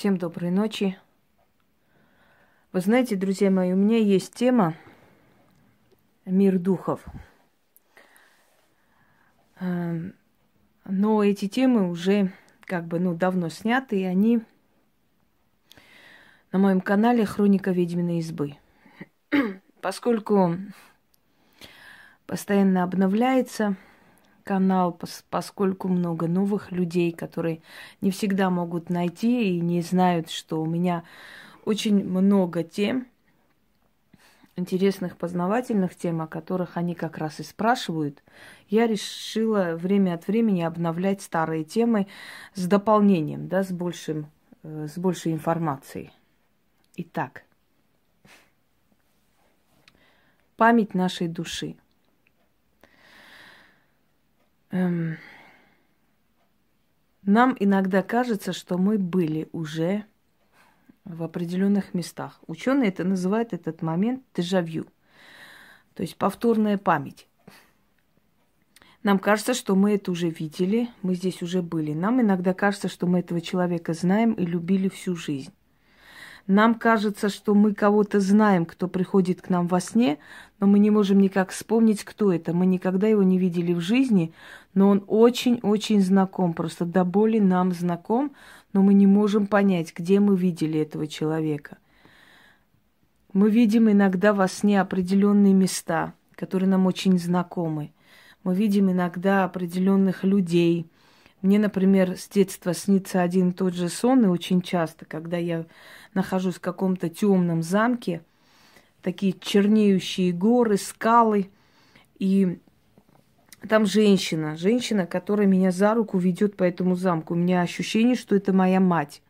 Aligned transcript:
Всем 0.00 0.16
доброй 0.16 0.50
ночи. 0.50 0.96
Вы 2.72 2.80
знаете, 2.80 3.16
друзья 3.16 3.50
мои, 3.50 3.74
у 3.74 3.76
меня 3.76 3.98
есть 3.98 4.32
тема 4.32 4.74
«Мир 6.24 6.58
духов». 6.58 7.04
Эм, 9.60 10.14
но 10.86 11.22
эти 11.22 11.48
темы 11.48 11.90
уже 11.90 12.32
как 12.62 12.86
бы, 12.86 12.98
ну, 12.98 13.14
давно 13.14 13.50
сняты, 13.50 14.00
и 14.00 14.04
они 14.04 14.40
на 16.50 16.58
моем 16.58 16.80
канале 16.80 17.26
«Хроника 17.26 17.70
ведьминой 17.70 18.20
избы». 18.20 18.56
Поскольку 19.82 20.56
постоянно 22.26 22.84
обновляется 22.84 23.76
канал, 24.44 24.98
поскольку 25.30 25.88
много 25.88 26.26
новых 26.26 26.72
людей, 26.72 27.12
которые 27.12 27.62
не 28.00 28.10
всегда 28.10 28.50
могут 28.50 28.90
найти 28.90 29.56
и 29.56 29.60
не 29.60 29.82
знают, 29.82 30.30
что 30.30 30.62
у 30.62 30.66
меня 30.66 31.04
очень 31.64 32.04
много 32.04 32.62
тем, 32.62 33.06
интересных, 34.56 35.16
познавательных 35.16 35.94
тем, 35.94 36.20
о 36.20 36.26
которых 36.26 36.76
они 36.76 36.94
как 36.94 37.18
раз 37.18 37.40
и 37.40 37.42
спрашивают, 37.42 38.22
я 38.68 38.86
решила 38.86 39.76
время 39.76 40.14
от 40.14 40.26
времени 40.26 40.62
обновлять 40.62 41.22
старые 41.22 41.64
темы 41.64 42.06
с 42.54 42.66
дополнением, 42.66 43.48
да, 43.48 43.62
с, 43.62 43.70
большим, 43.70 44.26
э, 44.62 44.86
с 44.88 44.98
большей 44.98 45.32
информацией. 45.32 46.10
Итак, 46.96 47.44
память 50.56 50.94
нашей 50.94 51.28
души– 51.28 51.76
Эм, 54.70 55.18
нам 57.22 57.56
иногда 57.58 58.02
кажется, 58.02 58.52
что 58.52 58.78
мы 58.78 58.98
были 58.98 59.48
уже 59.52 60.04
в 61.04 61.22
определенных 61.22 61.92
местах. 61.92 62.40
Ученые 62.46 62.88
это 62.88 63.04
называют 63.04 63.52
этот 63.52 63.82
момент 63.82 64.22
дежавю, 64.34 64.86
то 65.94 66.02
есть 66.02 66.16
повторная 66.16 66.78
память. 66.78 67.26
Нам 69.02 69.18
кажется, 69.18 69.54
что 69.54 69.74
мы 69.74 69.94
это 69.94 70.10
уже 70.10 70.28
видели, 70.28 70.90
мы 71.02 71.14
здесь 71.14 71.42
уже 71.42 71.62
были. 71.62 71.94
Нам 71.94 72.20
иногда 72.20 72.52
кажется, 72.52 72.88
что 72.88 73.06
мы 73.06 73.20
этого 73.20 73.40
человека 73.40 73.94
знаем 73.94 74.34
и 74.34 74.44
любили 74.44 74.88
всю 74.88 75.16
жизнь. 75.16 75.52
Нам 76.46 76.74
кажется, 76.74 77.28
что 77.28 77.54
мы 77.54 77.74
кого-то 77.74 78.20
знаем, 78.20 78.66
кто 78.66 78.88
приходит 78.88 79.40
к 79.40 79.50
нам 79.50 79.66
во 79.66 79.80
сне, 79.80 80.18
но 80.58 80.66
мы 80.66 80.78
не 80.78 80.90
можем 80.90 81.20
никак 81.20 81.50
вспомнить, 81.50 82.04
кто 82.04 82.32
это. 82.32 82.52
Мы 82.52 82.66
никогда 82.66 83.06
его 83.06 83.22
не 83.22 83.38
видели 83.38 83.72
в 83.72 83.80
жизни, 83.80 84.32
но 84.74 84.88
он 84.88 85.04
очень-очень 85.06 86.00
знаком, 86.00 86.52
просто 86.52 86.84
до 86.84 87.04
боли 87.04 87.38
нам 87.38 87.72
знаком, 87.72 88.32
но 88.72 88.82
мы 88.82 88.94
не 88.94 89.06
можем 89.06 89.46
понять, 89.46 89.92
где 89.96 90.20
мы 90.20 90.36
видели 90.36 90.80
этого 90.80 91.06
человека. 91.06 91.78
Мы 93.32 93.50
видим 93.50 93.90
иногда 93.90 94.32
во 94.32 94.48
сне 94.48 94.80
определенные 94.80 95.54
места, 95.54 96.14
которые 96.34 96.68
нам 96.68 96.86
очень 96.86 97.18
знакомы. 97.18 97.92
Мы 98.42 98.54
видим 98.54 98.90
иногда 98.90 99.44
определенных 99.44 100.24
людей. 100.24 100.90
Мне, 101.42 101.58
например, 101.58 102.16
с 102.16 102.28
детства 102.28 102.74
снится 102.74 103.22
один 103.22 103.50
и 103.50 103.52
тот 103.52 103.74
же 103.74 103.88
сон, 103.88 104.24
и 104.24 104.28
очень 104.28 104.62
часто, 104.62 105.04
когда 105.04 105.36
я 105.36 105.64
нахожусь 106.14 106.56
в 106.56 106.60
каком-то 106.60 107.08
темном 107.08 107.62
замке, 107.62 108.22
такие 109.02 109.32
чернеющие 109.32 110.32
горы, 110.32 110.76
скалы, 110.76 111.50
и 112.18 112.58
там 113.68 113.84
женщина, 113.86 114.56
женщина, 114.56 115.06
которая 115.06 115.46
меня 115.46 115.70
за 115.70 115.94
руку 115.94 116.18
ведет 116.18 116.56
по 116.56 116.64
этому 116.64 116.96
замку. 116.96 117.34
У 117.34 117.36
меня 117.36 117.60
ощущение, 117.60 118.16
что 118.16 118.34
это 118.34 118.52
моя 118.52 118.80
мать. 118.80 119.22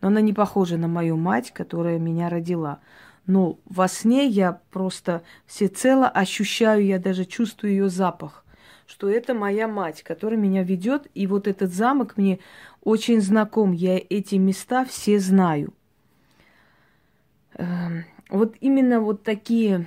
Но 0.00 0.08
она 0.08 0.20
не 0.20 0.32
похожа 0.32 0.76
на 0.76 0.88
мою 0.88 1.16
мать, 1.16 1.52
которая 1.52 1.98
меня 1.98 2.28
родила. 2.28 2.80
Но 3.26 3.58
во 3.66 3.86
сне 3.86 4.26
я 4.26 4.60
просто 4.70 5.22
всецело 5.46 6.08
ощущаю, 6.08 6.84
я 6.84 6.98
даже 6.98 7.24
чувствую 7.26 7.72
ее 7.72 7.88
запах, 7.88 8.44
что 8.86 9.08
это 9.08 9.34
моя 9.34 9.68
мать, 9.68 10.02
которая 10.02 10.38
меня 10.38 10.64
ведет. 10.64 11.06
И 11.14 11.26
вот 11.26 11.46
этот 11.46 11.72
замок 11.72 12.16
мне 12.16 12.40
очень 12.82 13.20
знаком. 13.20 13.72
Я 13.72 13.98
эти 13.98 14.34
места 14.36 14.84
все 14.84 15.20
знаю. 15.20 15.72
Эм, 17.60 18.04
вот 18.30 18.56
именно 18.60 19.00
вот 19.00 19.22
такие 19.22 19.84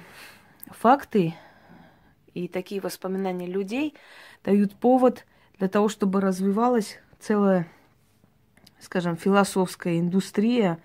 факты 0.68 1.34
и 2.36 2.48
такие 2.48 2.80
воспоминания 2.80 3.48
людей 3.48 3.96
дают 4.44 4.76
повод 4.76 5.26
для 5.58 5.68
того, 5.68 5.90
чтобы 5.90 6.22
развивалась 6.22 7.00
целая, 7.20 7.68
скажем, 8.80 9.18
философская 9.18 10.00
индустрия 10.00 10.78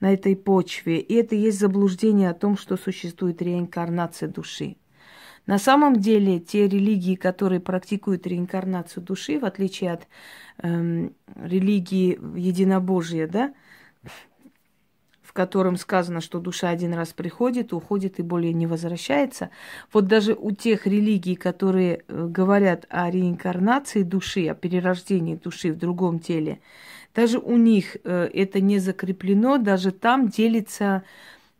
на 0.00 0.12
этой 0.12 0.34
почве. 0.34 0.98
И 0.98 1.14
это 1.14 1.36
есть 1.36 1.60
заблуждение 1.60 2.30
о 2.30 2.34
том, 2.34 2.56
что 2.56 2.76
существует 2.76 3.40
реинкарнация 3.40 4.28
души. 4.28 4.74
На 5.46 5.58
самом 5.58 6.00
деле, 6.00 6.40
те 6.40 6.66
религии, 6.66 7.14
которые 7.14 7.60
практикуют 7.60 8.26
реинкарнацию 8.26 9.04
души, 9.04 9.38
в 9.38 9.44
отличие 9.44 9.92
от 9.92 10.08
эм, 10.58 11.14
религии 11.36 12.18
единобожия, 12.36 13.28
да, 13.28 13.54
в 15.32 15.34
котором 15.34 15.78
сказано, 15.78 16.20
что 16.20 16.40
душа 16.40 16.68
один 16.68 16.92
раз 16.92 17.14
приходит, 17.14 17.72
уходит 17.72 18.18
и 18.18 18.22
более 18.22 18.52
не 18.52 18.66
возвращается. 18.66 19.48
Вот 19.90 20.06
даже 20.06 20.34
у 20.34 20.50
тех 20.50 20.86
религий, 20.86 21.36
которые 21.36 22.02
э, 22.06 22.26
говорят 22.28 22.84
о 22.90 23.10
реинкарнации 23.10 24.02
души, 24.02 24.46
о 24.48 24.54
перерождении 24.54 25.36
души 25.36 25.72
в 25.72 25.78
другом 25.78 26.18
теле, 26.18 26.60
даже 27.14 27.38
у 27.38 27.56
них 27.56 27.96
э, 28.04 28.28
это 28.34 28.60
не 28.60 28.78
закреплено, 28.78 29.56
даже 29.56 29.90
там 29.90 30.28
делится 30.28 31.02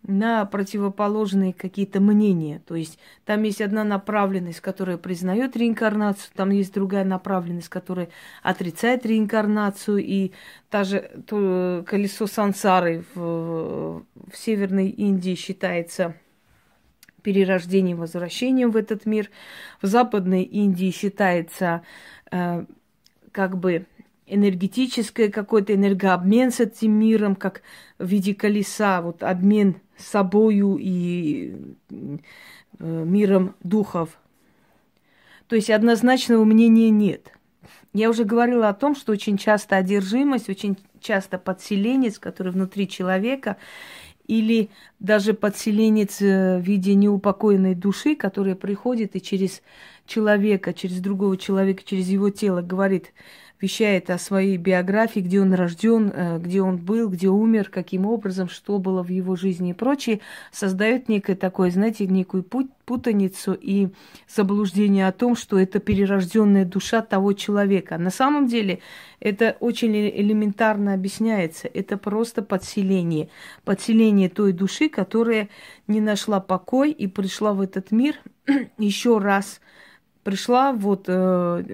на 0.05 0.45
противоположные 0.45 1.53
какие-то 1.53 2.01
мнения. 2.01 2.61
То 2.67 2.75
есть 2.75 2.99
там 3.25 3.43
есть 3.45 3.61
одна 3.61 3.85
направленность, 3.85 4.61
которая 4.61 4.99
признает 4.99 5.57
реинкарнацию, 5.57 6.33
там 6.35 6.51
есть 6.51 6.75
другая 6.75 7.05
направленность, 7.05 7.69
которая 7.69 8.09
отрицает 8.43 9.07
реинкарнацию. 9.07 9.99
И 9.99 10.33
даже 10.71 11.11
то 11.27 11.85
колесо 11.87 12.27
сансары 12.27 13.05
в, 13.15 14.03
в 14.15 14.37
Северной 14.37 14.89
Индии 14.89 15.35
считается 15.35 16.17
перерождением, 17.23 17.99
возвращением 17.99 18.73
в 18.73 18.77
этот 18.77 19.07
мир. 19.07 19.31
В 19.81 19.87
Западной 19.87 20.43
Индии 20.43 20.91
считается 20.91 21.83
э, 22.33 22.65
как 23.31 23.57
бы 23.57 23.87
энергетическое 24.33 25.31
какой-то 25.31 25.75
энергообмен 25.75 26.51
с 26.51 26.61
этим 26.61 26.93
миром, 26.93 27.37
как 27.37 27.63
в 27.99 28.07
виде 28.07 28.35
колеса, 28.35 29.03
вот 29.03 29.23
обмен 29.23 29.77
собою 29.97 30.79
и 30.81 31.55
э, 31.91 32.19
миром 32.79 33.55
духов. 33.63 34.19
То 35.49 35.57
есть 35.57 35.71
однозначного 35.71 36.45
мнения 36.45 36.91
нет. 36.91 37.33
Я 37.93 38.09
уже 38.09 38.25
говорила 38.25 38.69
о 38.71 38.75
том, 38.75 38.97
что 38.97 39.13
очень 39.13 39.37
часто 39.37 39.77
одержимость, 39.77 40.49
очень 40.49 40.79
часто 41.01 41.39
подселенец, 41.39 42.19
который 42.19 42.53
внутри 42.53 42.89
человека, 42.89 43.59
или 44.27 44.71
даже 44.99 45.35
подселенец 45.35 46.23
э, 46.23 46.59
в 46.59 46.63
виде 46.63 46.95
неупокоенной 46.95 47.75
души, 47.75 48.17
которая 48.17 48.55
приходит 48.55 49.15
и 49.15 49.21
через 49.21 49.63
человека, 50.07 50.73
через 50.73 51.01
другого 51.01 51.37
человека, 51.37 51.83
через 51.85 52.09
его 52.09 52.31
тело 52.31 52.63
говорит, 52.63 53.13
вещает 53.63 54.11
о 54.11 54.19
своей 54.19 54.57
биографии, 54.57 55.21
где 55.21 55.41
он 55.41 55.55
рожден, 55.55 56.13
э, 56.13 56.39
где 56.39 56.61
он 56.61 56.79
был, 56.79 57.09
где 57.09 57.29
умер, 57.29 57.71
каким 57.71 58.07
образом, 58.07 58.49
что 58.49 58.79
было 58.79 59.03
в 59.05 59.09
его 59.09 59.37
жизни 59.37 59.71
и 59.71 59.75
прочее, 59.75 60.21
создает 60.51 61.09
некое 61.09 61.37
такое, 61.37 61.71
знаете, 61.71 62.07
некую 62.09 62.43
путаницу 62.43 63.55
и 63.55 63.89
заблуждение 64.29 65.07
о 65.07 65.13
том, 65.13 65.37
что 65.37 65.59
это 65.59 65.79
перерожденная 65.79 66.65
душа 66.65 67.03
того 67.03 67.33
человека. 67.33 67.97
На 67.99 68.11
самом 68.11 68.49
деле 68.49 68.81
это 69.21 69.57
очень 69.61 69.95
элементарно 69.95 70.95
объясняется. 70.95 71.69
Это 71.73 71.97
просто 71.97 72.43
подселение. 72.43 73.29
Подселение 73.65 74.29
той 74.29 74.53
души, 74.53 74.89
которая 74.89 75.49
не 75.87 76.01
нашла 76.01 76.41
покой 76.41 76.91
и 76.91 77.07
пришла 77.07 77.55
в 77.55 77.61
этот 77.61 77.93
мир 77.93 78.17
еще 78.79 79.19
раз. 79.19 79.61
Пришла 80.25 80.73
вот 80.73 81.05
э, 81.07 81.65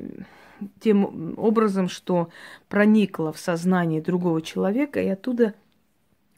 тем 0.81 1.35
образом, 1.37 1.89
что 1.89 2.29
проникла 2.69 3.33
в 3.33 3.39
сознание 3.39 4.01
другого 4.01 4.43
человека 4.43 5.01
и 5.01 5.09
оттуда 5.09 5.55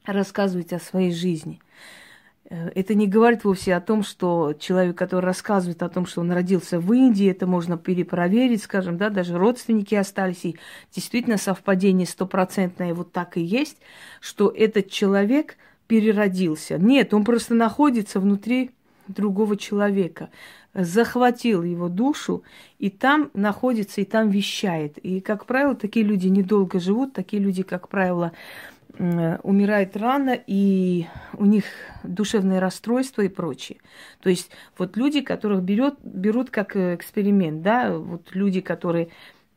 рассказывать 0.04 0.72
о 0.72 0.78
своей 0.78 1.12
жизни. 1.12 1.60
Э, 2.50 2.70
это 2.74 2.94
не 2.94 3.06
говорит 3.06 3.44
вовсе 3.44 3.74
о 3.74 3.80
том, 3.80 4.02
что 4.02 4.54
человек, 4.58 4.96
который 4.96 5.24
рассказывает 5.24 5.82
о 5.82 5.88
том, 5.88 6.06
что 6.06 6.20
он 6.20 6.32
родился 6.32 6.80
в 6.80 6.92
Индии, 6.92 7.30
это 7.30 7.46
можно 7.46 7.78
перепроверить, 7.78 8.62
скажем, 8.62 8.98
да, 8.98 9.08
даже 9.08 9.38
родственники 9.38 9.94
остались, 9.94 10.44
и 10.44 10.56
действительно 10.94 11.38
совпадение 11.38 12.06
стопроцентное 12.06 12.94
вот 12.94 13.12
так 13.12 13.36
и 13.36 13.40
есть, 13.40 13.78
что 14.20 14.48
этот 14.50 14.90
человек 14.90 15.56
переродился. 15.86 16.78
Нет, 16.78 17.14
он 17.14 17.24
просто 17.24 17.54
находится 17.54 18.20
внутри 18.20 18.72
другого 19.08 19.56
человека 19.56 20.30
захватил 20.74 21.62
его 21.62 21.88
душу, 21.88 22.44
и 22.78 22.90
там 22.90 23.30
находится, 23.34 24.00
и 24.00 24.04
там 24.04 24.30
вещает. 24.30 24.98
И, 24.98 25.20
как 25.20 25.46
правило, 25.46 25.74
такие 25.74 26.04
люди 26.04 26.28
недолго 26.28 26.78
живут, 26.78 27.12
такие 27.12 27.42
люди, 27.42 27.62
как 27.62 27.88
правило, 27.88 28.32
умирает 28.98 29.96
рано, 29.96 30.38
и 30.46 31.06
у 31.32 31.46
них 31.46 31.64
душевное 32.02 32.60
расстройство 32.60 33.22
и 33.22 33.28
прочее. 33.28 33.78
То 34.20 34.28
есть 34.28 34.50
вот 34.76 34.96
люди, 34.96 35.22
которых 35.22 35.62
берет, 35.62 35.94
берут 36.02 36.50
как 36.50 36.76
э, 36.76 36.96
эксперимент, 36.96 37.62
да, 37.62 37.96
вот 37.96 38.28
люди, 38.34 38.60
которые 38.60 39.08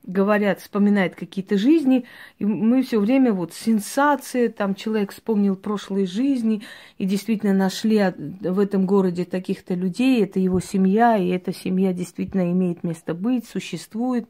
говорят, 0.03 0.59
вспоминают 0.59 1.15
какие-то 1.15 1.57
жизни, 1.57 2.05
и 2.37 2.45
мы 2.45 2.83
все 2.83 2.99
время 2.99 3.33
вот 3.33 3.53
сенсация, 3.53 4.49
там 4.49 4.75
человек 4.75 5.13
вспомнил 5.13 5.55
прошлые 5.55 6.05
жизни, 6.05 6.63
и 6.97 7.05
действительно 7.05 7.53
нашли 7.53 8.01
в 8.41 8.59
этом 8.59 8.85
городе 8.85 9.25
таких-то 9.25 9.73
людей, 9.73 10.23
это 10.23 10.39
его 10.39 10.59
семья, 10.59 11.17
и 11.17 11.29
эта 11.29 11.53
семья 11.53 11.93
действительно 11.93 12.51
имеет 12.51 12.83
место 12.83 13.13
быть, 13.13 13.47
существует 13.47 14.27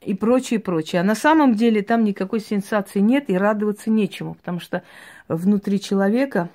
и 0.00 0.14
прочее, 0.14 0.60
прочее. 0.60 1.00
А 1.00 1.04
на 1.04 1.14
самом 1.14 1.54
деле 1.54 1.82
там 1.82 2.04
никакой 2.04 2.40
сенсации 2.40 3.00
нет 3.00 3.28
и 3.28 3.36
радоваться 3.36 3.90
нечему, 3.90 4.34
потому 4.34 4.60
что 4.60 4.82
внутри 5.28 5.80
человека 5.80 6.48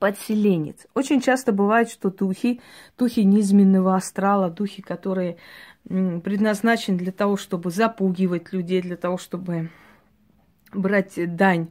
подселенец. 0.00 0.86
Очень 0.94 1.20
часто 1.20 1.52
бывает, 1.52 1.90
что 1.90 2.10
духи, 2.10 2.60
духи 2.98 3.20
низменного 3.20 3.94
астрала, 3.94 4.50
духи, 4.50 4.82
которые 4.82 5.36
предназначены 5.84 6.98
для 6.98 7.12
того, 7.12 7.36
чтобы 7.36 7.70
запугивать 7.70 8.52
людей, 8.52 8.80
для 8.82 8.96
того, 8.96 9.18
чтобы 9.18 9.70
брать 10.72 11.12
дань 11.36 11.68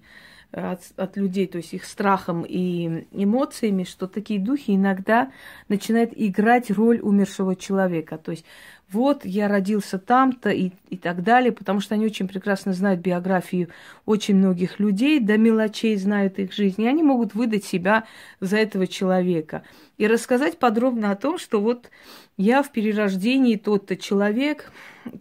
от, 0.51 0.81
от 0.98 1.18
людей, 1.18 1.48
то 1.48 1.57
есть 1.57 1.74
их 1.74 1.86
страхом 1.86 2.44
и 2.48 3.06
эмоциями, 3.12 3.84
что 3.84 4.07
такие 4.07 4.40
духи 4.40 4.75
иногда 4.75 5.31
начинают 5.68 6.12
играть 6.16 6.72
роль 6.72 7.00
умершего 7.00 7.56
человека. 7.56 8.18
То 8.18 8.31
есть 8.31 8.46
вот 8.92 9.24
я 9.24 9.48
родился 9.48 10.00
там-то 10.00 10.50
и, 10.50 10.72
и 10.90 10.98
так 10.98 11.22
далее, 11.22 11.51
потому 11.51 11.80
что 11.80 11.94
они 11.94 12.06
очень 12.06 12.28
прекрасно 12.28 12.74
знают 12.74 13.01
биографию 13.01 13.69
очень 14.07 14.36
многих 14.36 14.80
людей, 14.80 15.19
до 15.19 15.38
мелочей 15.38 15.96
знают 15.96 16.40
их 16.40 16.52
жизнь, 16.54 16.81
и 16.81 16.88
они 16.88 17.04
могут 17.04 17.36
выдать 17.36 17.63
себя 17.63 18.06
за 18.40 18.57
этого 18.57 18.88
человека. 18.88 19.62
И 19.98 20.07
рассказать 20.07 20.57
подробно 20.57 21.12
о 21.12 21.16
том, 21.16 21.38
что 21.38 21.62
вот 21.62 21.92
я 22.38 22.63
в 22.63 22.72
перерождении 22.72 23.57
тот-то 23.57 23.95
человек, 23.95 24.72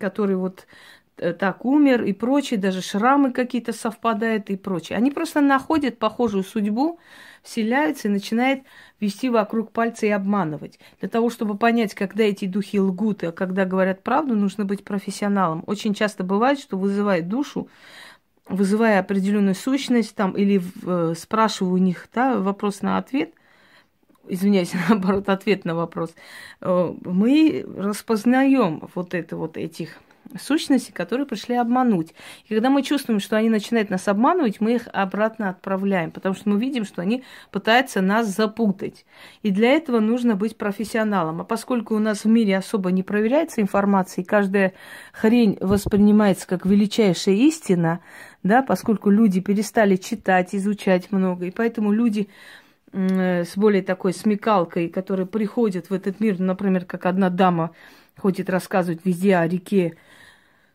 который 0.00 0.36
вот 0.36 0.66
так 1.18 1.64
умер 1.64 2.04
и 2.04 2.12
прочее, 2.12 2.58
даже 2.58 2.82
шрамы 2.82 3.32
какие-то 3.32 3.72
совпадают 3.72 4.50
и 4.50 4.56
прочее. 4.56 4.98
Они 4.98 5.10
просто 5.10 5.40
находят 5.40 5.98
похожую 5.98 6.44
судьбу, 6.44 6.98
вселяются 7.42 8.08
и 8.08 8.10
начинают 8.10 8.62
вести 9.00 9.30
вокруг 9.30 9.72
пальца 9.72 10.06
и 10.06 10.10
обманывать. 10.10 10.78
Для 11.00 11.08
того, 11.08 11.30
чтобы 11.30 11.56
понять, 11.56 11.94
когда 11.94 12.24
эти 12.24 12.46
духи 12.46 12.80
лгут, 12.80 13.24
а 13.24 13.32
когда 13.32 13.64
говорят 13.64 14.02
правду, 14.02 14.34
нужно 14.34 14.64
быть 14.64 14.84
профессионалом. 14.84 15.64
Очень 15.66 15.94
часто 15.94 16.24
бывает, 16.24 16.58
что 16.58 16.76
вызывает 16.76 17.28
душу, 17.28 17.68
вызывая 18.48 19.00
определенную 19.00 19.54
сущность 19.54 20.14
там, 20.14 20.32
или 20.32 20.60
э, 20.84 21.14
спрашиваю 21.16 21.74
у 21.74 21.78
них 21.78 22.08
да, 22.14 22.38
вопрос 22.38 22.82
на 22.82 22.98
ответ, 22.98 23.32
извиняюсь, 24.28 24.72
наоборот, 24.88 25.28
ответ 25.28 25.64
на 25.64 25.74
вопрос, 25.74 26.14
э, 26.60 26.94
мы 27.04 27.64
распознаем 27.76 28.88
вот 28.94 29.14
это 29.14 29.36
вот 29.36 29.56
этих 29.56 29.98
сущности, 30.40 30.90
которые 30.90 31.26
пришли 31.26 31.54
обмануть. 31.54 32.14
И 32.46 32.54
когда 32.54 32.70
мы 32.70 32.82
чувствуем, 32.82 33.20
что 33.20 33.36
они 33.36 33.48
начинают 33.48 33.90
нас 33.90 34.08
обманывать, 34.08 34.60
мы 34.60 34.74
их 34.74 34.88
обратно 34.92 35.50
отправляем, 35.50 36.10
потому 36.10 36.34
что 36.34 36.48
мы 36.48 36.58
видим, 36.58 36.84
что 36.84 37.02
они 37.02 37.24
пытаются 37.50 38.00
нас 38.00 38.26
запутать. 38.26 39.06
И 39.42 39.50
для 39.50 39.72
этого 39.72 40.00
нужно 40.00 40.34
быть 40.34 40.56
профессионалом. 40.56 41.40
А 41.40 41.44
поскольку 41.44 41.94
у 41.94 41.98
нас 41.98 42.24
в 42.24 42.28
мире 42.28 42.56
особо 42.56 42.90
не 42.90 43.02
проверяется 43.02 43.60
информация, 43.60 44.22
и 44.22 44.26
каждая 44.26 44.74
хрень 45.12 45.56
воспринимается 45.60 46.46
как 46.46 46.66
величайшая 46.66 47.34
истина, 47.36 48.00
да, 48.42 48.62
поскольку 48.62 49.10
люди 49.10 49.40
перестали 49.40 49.96
читать, 49.96 50.54
изучать 50.54 51.10
много, 51.10 51.46
и 51.46 51.50
поэтому 51.50 51.92
люди 51.92 52.28
с 52.92 53.56
более 53.56 53.82
такой 53.82 54.14
смекалкой, 54.14 54.88
которые 54.88 55.26
приходят 55.26 55.90
в 55.90 55.92
этот 55.92 56.20
мир, 56.20 56.40
например, 56.40 56.86
как 56.86 57.04
одна 57.04 57.28
дама 57.28 57.72
ходит 58.16 58.48
рассказывать 58.48 59.00
везде 59.04 59.36
о 59.36 59.46
реке 59.46 59.96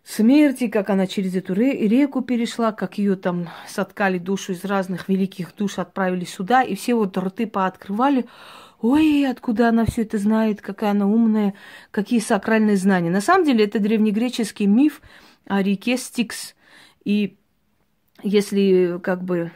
смерти, 0.04 0.68
как 0.68 0.90
она 0.90 1.08
через 1.08 1.36
эту 1.36 1.54
реку 1.54 2.22
перешла, 2.22 2.72
как 2.72 2.98
ее 2.98 3.16
там 3.16 3.50
соткали 3.68 4.18
душу 4.18 4.52
из 4.52 4.64
разных 4.66 5.08
великих 5.10 5.56
душ, 5.56 5.80
отправили 5.80 6.26
сюда, 6.26 6.62
и 6.64 6.76
все 6.76 6.96
вот 6.96 7.18
рты 7.18 7.48
пооткрывали. 7.48 8.26
Ой, 8.82 9.26
откуда 9.26 9.70
она 9.70 9.86
все 9.86 10.02
это 10.02 10.18
знает, 10.18 10.62
какая 10.62 10.92
она 10.92 11.08
умная, 11.08 11.54
какие 11.90 12.20
сакральные 12.20 12.76
знания. 12.76 13.10
На 13.10 13.22
самом 13.22 13.46
деле 13.46 13.64
это 13.64 13.80
древнегреческий 13.80 14.66
миф 14.66 15.02
о 15.48 15.64
реке 15.64 15.96
Стикс. 15.98 16.54
И 17.06 17.38
если 18.24 19.00
как 19.02 19.24
бы 19.24 19.52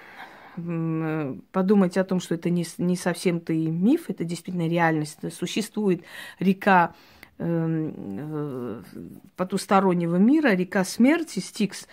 подумать 1.52 1.98
о 1.98 2.04
том, 2.04 2.20
что 2.20 2.36
это 2.36 2.50
не, 2.50 2.66
не 2.78 2.96
совсем-то 2.96 3.54
и 3.54 3.68
миф, 3.68 4.06
это 4.08 4.24
действительно 4.24 4.68
реальность, 4.68 5.20
существует 5.34 6.04
река 6.40 6.96
потустороннего 9.36 10.16
мира, 10.16 10.56
река 10.56 10.84
смерти, 10.84 11.39
Стикс, 11.39 11.88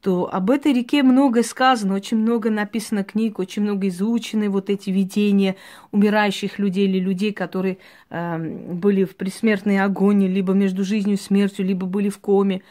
то 0.00 0.32
об 0.32 0.50
этой 0.50 0.72
реке 0.72 1.02
много 1.02 1.42
сказано, 1.42 1.94
очень 1.94 2.18
много 2.18 2.48
написано 2.48 3.02
книг, 3.02 3.38
очень 3.38 3.62
много 3.62 3.88
изучены 3.88 4.48
вот 4.48 4.70
эти 4.70 4.90
видения 4.90 5.56
умирающих 5.90 6.58
людей 6.58 6.86
или 6.86 7.00
людей, 7.00 7.32
которые 7.32 7.78
э, 8.10 8.38
были 8.38 9.04
в 9.04 9.16
предсмертной 9.16 9.80
агонии, 9.80 10.28
либо 10.28 10.52
между 10.52 10.84
жизнью 10.84 11.16
и 11.16 11.20
смертью, 11.20 11.64
либо 11.66 11.86
были 11.86 12.08
в 12.08 12.18
коме. 12.18 12.62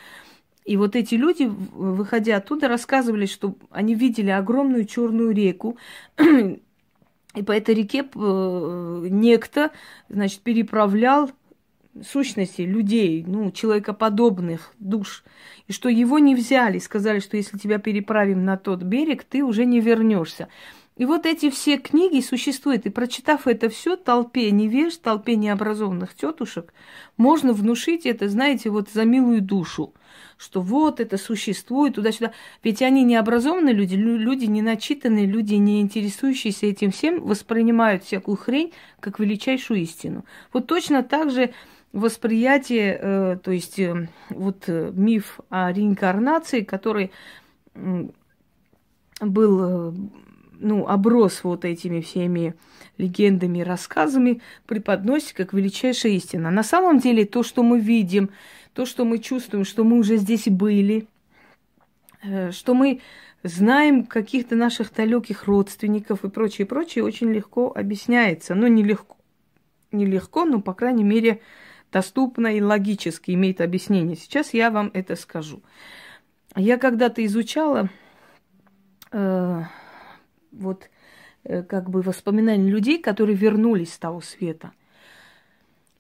И 0.64 0.78
вот 0.78 0.96
эти 0.96 1.16
люди, 1.16 1.44
выходя 1.44 2.38
оттуда, 2.38 2.68
рассказывали, 2.68 3.26
что 3.26 3.56
они 3.70 3.96
видели 3.96 4.30
огромную 4.30 4.86
черную 4.86 5.32
реку, 5.32 5.78
и 6.18 7.44
по 7.44 7.52
этой 7.52 7.76
реке 7.76 8.06
э, 8.16 9.08
некто, 9.10 9.72
значит, 10.08 10.40
переправлял 10.40 11.30
сущности 12.04 12.62
людей, 12.62 13.24
ну, 13.26 13.52
человекоподобных 13.52 14.74
душ, 14.80 15.24
и 15.68 15.74
что 15.74 15.90
его 15.90 16.20
не 16.20 16.36
взяли, 16.36 16.80
сказали, 16.80 17.20
что 17.20 17.38
если 17.38 17.58
тебя 17.58 17.80
переправим 17.80 18.44
на 18.44 18.58
тот 18.58 18.84
берег, 18.84 19.24
ты 19.24 19.44
уже 19.44 19.66
не 19.66 19.80
вернешься. 19.80 20.50
И 20.98 21.04
вот 21.04 21.26
эти 21.26 21.50
все 21.50 21.78
книги 21.78 22.22
существуют, 22.22 22.86
и 22.86 22.90
прочитав 22.90 23.48
это 23.48 23.68
все 23.68 23.98
толпе 23.98 24.50
невеж, 24.52 24.96
толпе 24.96 25.36
необразованных 25.36 26.16
тетушек, 26.16 26.74
можно 27.18 27.52
внушить 27.52 28.06
это, 28.06 28.30
знаете, 28.30 28.70
вот 28.70 28.90
за 28.90 29.04
милую 29.04 29.42
душу, 29.42 29.94
что 30.38 30.62
вот 30.62 31.02
это 31.02 31.18
существует 31.18 31.96
туда-сюда. 31.96 32.32
Ведь 32.64 32.82
они 32.82 33.04
необразованные 33.04 33.74
люди, 33.74 33.96
люди 33.96 34.46
не 34.46 34.62
начитанные, 34.62 35.26
люди, 35.26 35.56
не 35.56 35.82
интересующиеся 35.82 36.68
этим 36.68 36.92
всем, 36.92 37.22
воспринимают 37.22 38.06
всякую 38.06 38.38
хрень 38.38 38.72
как 39.02 39.20
величайшую 39.20 39.82
истину. 39.82 40.24
Вот 40.54 40.68
точно 40.68 41.04
так 41.04 41.30
же 41.30 41.54
восприятие, 41.96 43.00
э, 43.02 43.38
то 43.42 43.52
есть 43.52 43.80
э, 43.80 44.10
вот 44.30 44.66
э, 44.68 44.92
миф 44.94 45.40
о 45.50 45.72
реинкарнации, 45.72 46.62
который 46.62 47.12
был, 49.22 49.94
ну, 50.60 50.88
оброс 50.88 51.44
вот 51.44 51.64
этими 51.64 52.02
всеми 52.02 52.54
легендами, 52.98 53.62
рассказами, 53.62 54.42
преподносит 54.66 55.34
как 55.34 55.54
величайшая 55.54 56.14
истина. 56.14 56.52
На 56.52 56.64
самом 56.64 57.00
деле 57.00 57.26
то, 57.26 57.44
что 57.44 57.64
мы 57.64 57.80
видим, 57.80 58.30
то, 58.74 58.86
что 58.86 59.06
мы 59.06 59.20
чувствуем, 59.20 59.64
что 59.64 59.84
мы 59.84 59.98
уже 59.98 60.18
здесь 60.18 60.46
были, 60.48 61.08
что 62.52 62.74
мы 62.74 63.02
знаем 63.44 64.06
каких-то 64.06 64.56
наших 64.56 64.94
далеких 64.94 65.46
родственников 65.46 66.24
и 66.24 66.30
прочее, 66.30 66.66
прочее, 66.66 67.04
очень 67.04 67.32
легко 67.32 67.74
объясняется. 67.76 68.56
Ну, 68.56 68.68
нелегко, 68.68 69.18
нелегко, 69.92 70.46
но, 70.46 70.62
по 70.62 70.74
крайней 70.74 71.04
мере, 71.04 71.42
доступно 71.96 72.48
и 72.48 72.62
логически 72.62 73.32
имеет 73.32 73.62
объяснение. 73.62 74.18
Сейчас 74.18 74.54
я 74.54 74.70
вам 74.70 74.92
это 74.94 75.16
скажу. 75.16 75.64
Я 76.54 76.78
когда-то 76.78 77.26
изучала 77.26 77.90
э, 79.14 79.62
вот 80.52 80.90
э, 81.46 81.64
как 81.64 81.90
бы 81.90 82.02
воспоминания 82.02 82.70
людей, 82.70 83.02
которые 83.02 83.38
вернулись 83.38 83.94
с 83.94 83.98
того 83.98 84.20
света. 84.20 84.74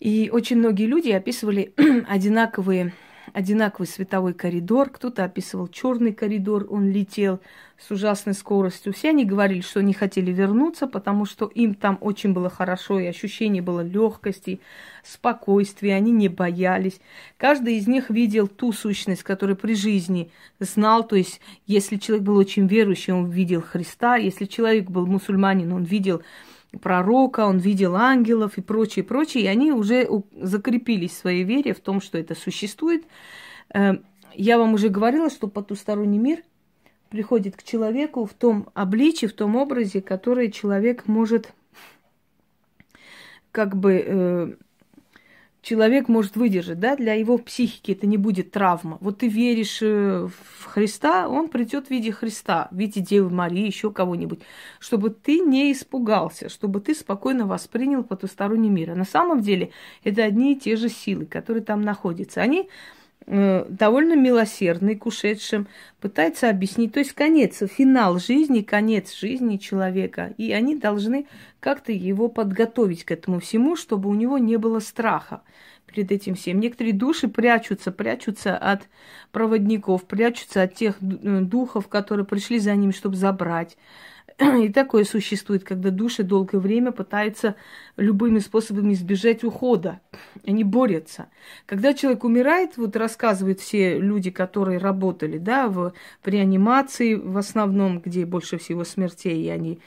И 0.02 0.30
очень 0.34 0.58
многие 0.58 0.86
люди 0.86 1.12
описывали 1.12 1.74
одинаковые 2.10 2.92
одинаковый 3.36 3.86
световой 3.86 4.34
коридор, 4.34 4.90
кто-то 4.90 5.26
описывал 5.26 5.68
черный 5.68 6.14
коридор, 6.14 6.68
он 6.70 6.90
летел 6.90 7.42
с 7.78 7.92
ужасной 7.92 8.34
скоростью. 8.34 8.94
Все 8.94 9.10
они 9.10 9.26
говорили, 9.26 9.60
что 9.60 9.84
не 9.84 9.92
хотели 9.92 10.32
вернуться, 10.32 10.88
потому 10.88 11.26
что 11.26 11.48
им 11.48 11.76
там 11.76 11.98
очень 12.00 12.32
было 12.32 12.50
хорошо, 12.50 12.98
и 12.98 13.06
ощущение 13.06 13.62
было 13.62 13.82
легкости, 13.82 14.62
спокойствия, 15.04 15.96
они 15.96 16.14
не 16.14 16.30
боялись. 16.30 17.02
Каждый 17.36 17.76
из 17.76 17.88
них 17.88 18.10
видел 18.10 18.48
ту 18.48 18.72
сущность, 18.72 19.24
которую 19.24 19.58
при 19.58 19.76
жизни 19.76 20.32
знал, 20.62 21.06
то 21.06 21.18
есть 21.18 21.42
если 21.68 21.98
человек 21.98 22.26
был 22.26 22.38
очень 22.38 22.68
верующий, 22.68 23.12
он 23.12 23.30
видел 23.30 23.62
Христа, 23.62 24.16
если 24.16 24.46
человек 24.46 24.90
был 24.90 25.06
мусульманин, 25.06 25.74
он 25.74 25.84
видел 25.84 26.22
пророка, 26.82 27.46
он 27.46 27.58
видел 27.58 27.96
ангелов 27.96 28.58
и 28.58 28.62
прочее, 28.62 29.04
прочее, 29.04 29.46
и 29.46 29.48
они 29.48 29.72
уже 29.72 30.08
закрепились 30.40 31.12
в 31.12 31.18
своей 31.18 31.44
вере 31.44 31.74
в 31.74 31.80
том, 31.80 32.02
что 32.02 32.18
это 32.18 32.36
существует. 32.36 33.06
Э, 33.74 33.94
я 34.34 34.58
вам 34.58 34.74
уже 34.74 34.90
говорила, 34.90 35.30
что 35.30 35.48
потусторонний 35.48 36.20
мир 36.20 36.44
приходит 37.10 37.56
к 37.56 37.64
человеку 37.64 38.26
в 38.26 38.34
том 38.34 38.70
обличии, 38.74 39.26
в 39.26 39.34
том 39.34 39.56
образе, 39.56 40.02
который 40.02 40.52
человек 40.52 41.08
может 41.08 41.54
как 43.52 43.78
бы 43.78 44.04
э, 44.06 44.54
человек 45.66 46.08
может 46.08 46.36
выдержать, 46.36 46.80
да, 46.80 46.96
для 46.96 47.14
его 47.16 47.40
психики 47.40 47.92
это 47.92 48.06
не 48.06 48.18
будет 48.18 48.52
травма. 48.52 49.00
Вот 49.02 49.18
ты 49.18 49.28
веришь 49.28 49.80
э, 49.82 50.28
в 50.28 50.66
Христа, 50.66 51.28
он 51.28 51.48
придет 51.50 51.88
в 51.88 51.90
виде 51.90 52.12
Христа, 52.12 52.68
в 52.70 52.78
виде 52.78 53.02
Девы 53.02 53.32
Марии, 53.32 53.66
еще 53.66 53.92
кого-нибудь, 53.92 54.42
чтобы 54.80 55.10
ты 55.10 55.40
не 55.40 55.72
испугался, 55.72 56.50
чтобы 56.50 56.82
ты 56.82 56.94
спокойно 56.94 57.48
воспринял 57.48 58.04
потусторонний 58.04 58.70
мир. 58.70 58.92
А 58.92 58.96
на 58.96 59.06
самом 59.06 59.42
деле 59.42 59.72
это 60.04 60.24
одни 60.24 60.54
и 60.54 60.60
те 60.60 60.76
же 60.76 60.88
силы, 60.88 61.26
которые 61.26 61.64
там 61.64 61.82
находятся. 61.82 62.42
Они 62.42 62.70
довольно 63.28 64.16
милосердный 64.16 64.96
к 64.96 65.06
ушедшим, 65.06 65.68
пытается 66.00 66.50
объяснить, 66.50 66.94
то 66.94 67.00
есть 67.00 67.14
конец, 67.14 67.64
финал 67.76 68.20
жизни, 68.20 68.62
конец 68.62 69.16
жизни 69.16 69.58
человека, 69.58 70.34
и 70.38 70.52
они 70.52 70.76
должны 70.76 71.26
как-то 71.60 71.92
его 71.92 72.28
подготовить 72.28 73.04
к 73.04 73.12
этому 73.12 73.40
всему, 73.40 73.76
чтобы 73.76 74.10
у 74.10 74.14
него 74.14 74.38
не 74.38 74.58
было 74.58 74.80
страха 74.80 75.42
перед 75.88 76.12
этим 76.12 76.36
всем. 76.36 76.60
Некоторые 76.60 76.94
души 76.94 77.28
прячутся, 77.28 77.92
прячутся 77.92 78.58
от 78.58 78.88
проводников, 79.32 80.06
прячутся 80.06 80.64
от 80.64 80.76
тех 80.76 80.98
э, 81.02 81.40
духов, 81.42 81.88
которые 81.88 82.26
пришли 82.26 82.60
за 82.60 82.76
ними, 82.76 82.92
чтобы 82.92 83.16
забрать. 83.16 83.78
И 84.62 84.70
такое 84.70 85.06
существует, 85.06 85.64
когда 85.64 85.92
души 85.92 86.24
долгое 86.24 86.58
время 86.58 86.92
пытаются 86.92 87.56
любыми 87.96 88.40
способами 88.40 88.94
избежать 88.94 89.44
ухода. 89.44 90.02
Они 90.46 90.64
борются. 90.64 91.28
Когда 91.66 91.94
человек 91.94 92.24
умирает, 92.26 92.76
вот 92.76 92.96
рассказывают 92.98 93.62
все 93.62 93.98
люди, 93.98 94.32
которые 94.32 94.80
работали 94.80 95.38
да, 95.38 95.70
в, 95.70 95.94
в 96.22 96.28
реанимации, 96.28 97.16
в 97.16 97.38
основном, 97.38 98.00
где 98.00 98.26
больше 98.26 98.58
всего 98.58 98.84
смертей, 98.84 99.46
и 99.46 99.50
они 99.50 99.80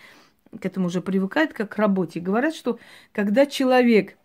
к 0.58 0.64
этому 0.64 0.86
уже 0.86 1.02
привыкают, 1.02 1.52
как 1.52 1.74
к 1.74 1.76
работе. 1.76 2.20
Говорят, 2.20 2.54
что 2.54 2.78
когда 3.12 3.44
человек 3.44 4.16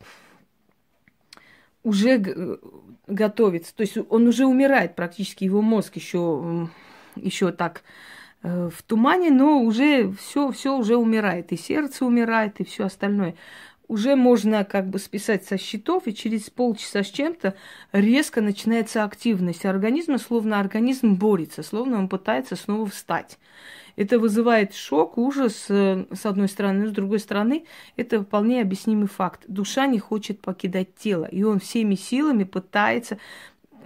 уже 1.83 2.59
готовится, 3.07 3.75
то 3.75 3.81
есть 3.81 3.97
он 4.09 4.27
уже 4.27 4.45
умирает 4.45 4.95
практически, 4.95 5.43
его 5.43 5.61
мозг 5.61 5.97
еще, 5.97 6.69
еще 7.17 7.51
так 7.51 7.83
в 8.43 8.83
тумане, 8.85 9.31
но 9.31 9.61
уже 9.61 10.11
все, 10.11 10.51
все 10.51 10.77
уже 10.77 10.97
умирает, 10.97 11.51
и 11.51 11.57
сердце 11.57 12.05
умирает, 12.05 12.59
и 12.59 12.65
все 12.65 12.85
остальное. 12.85 13.35
Уже 13.87 14.15
можно 14.15 14.63
как 14.63 14.89
бы 14.89 14.99
списать 14.99 15.45
со 15.45 15.57
счетов, 15.57 16.07
и 16.07 16.15
через 16.15 16.49
полчаса 16.49 17.03
с 17.03 17.07
чем-то 17.07 17.55
резко 17.91 18.41
начинается 18.41 19.03
активность 19.03 19.65
организма, 19.65 20.17
словно 20.17 20.59
организм 20.59 21.15
борется, 21.15 21.63
словно 21.63 21.97
он 21.97 22.09
пытается 22.09 22.55
снова 22.55 22.85
встать. 22.85 23.37
Это 23.95 24.17
вызывает 24.17 24.73
шок, 24.73 25.17
ужас, 25.17 25.67
э, 25.69 26.05
с 26.11 26.25
одной 26.25 26.47
стороны, 26.47 26.85
но 26.85 26.89
с 26.89 26.91
другой 26.91 27.19
стороны, 27.19 27.65
это 27.95 28.23
вполне 28.23 28.61
объяснимый 28.61 29.07
факт. 29.07 29.43
Душа 29.47 29.85
не 29.85 29.99
хочет 29.99 30.41
покидать 30.41 30.95
тело, 30.95 31.25
и 31.25 31.43
он 31.43 31.59
всеми 31.59 31.95
силами 31.95 32.43
пытается 32.43 33.19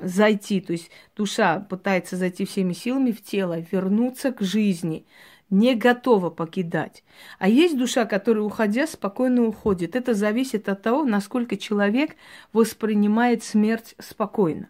зайти, 0.02 0.62
то 0.62 0.74
есть 0.74 0.92
душа 1.16 1.60
пытается 1.60 2.16
зайти 2.16 2.46
всеми 2.46 2.74
силами 2.74 3.12
в 3.12 3.24
тело, 3.24 3.60
вернуться 3.72 4.32
к 4.32 4.42
жизни, 4.42 5.06
не 5.50 5.76
готова 5.76 6.30
покидать. 6.30 7.04
А 7.40 7.48
есть 7.48 7.78
душа, 7.78 8.06
которая, 8.06 8.44
уходя, 8.44 8.86
спокойно 8.86 9.46
уходит. 9.46 9.96
Это 9.96 10.14
зависит 10.14 10.68
от 10.68 10.82
того, 10.82 11.06
насколько 11.06 11.56
человек 11.56 12.16
воспринимает 12.54 13.44
смерть 13.44 13.96
спокойно. 14.00 14.70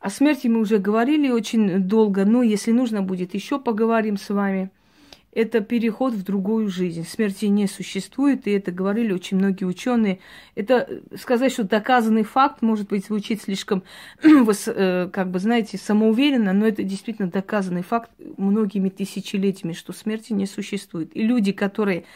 О 0.00 0.10
смерти 0.10 0.46
мы 0.46 0.60
уже 0.60 0.78
говорили 0.78 1.30
очень 1.30 1.80
долго, 1.80 2.24
но 2.24 2.42
если 2.42 2.72
нужно 2.72 3.02
будет, 3.02 3.34
еще 3.34 3.60
поговорим 3.60 4.16
с 4.16 4.30
вами– 4.30 4.70
это 5.36 5.60
переход 5.60 6.14
в 6.14 6.24
другую 6.24 6.70
жизнь. 6.70 7.06
Смерти 7.06 7.44
не 7.44 7.66
существует, 7.66 8.46
и 8.46 8.52
это 8.52 8.72
говорили 8.72 9.12
очень 9.12 9.36
многие 9.36 9.64
ученые. 9.64 10.18
Это 10.54 10.86
э, 10.88 11.16
сказать, 11.18 11.52
что 11.52 11.64
доказанный 11.64 12.22
факт, 12.22 12.62
может 12.62 12.88
быть, 12.88 13.04
звучит 13.04 13.42
слишком, 13.42 13.82
э, 14.22 15.10
как 15.12 15.30
бы, 15.30 15.38
знаете, 15.38 15.76
самоуверенно, 15.76 16.54
но 16.54 16.66
это 16.66 16.82
действительно 16.82 17.28
доказанный 17.28 17.82
факт 17.82 18.10
многими 18.38 18.88
тысячелетиями, 18.88 19.74
что 19.74 19.92
смерти 19.92 20.32
не 20.32 20.46
существует. 20.46 21.14
И 21.14 21.22
люди, 21.22 21.52
которые 21.52 22.06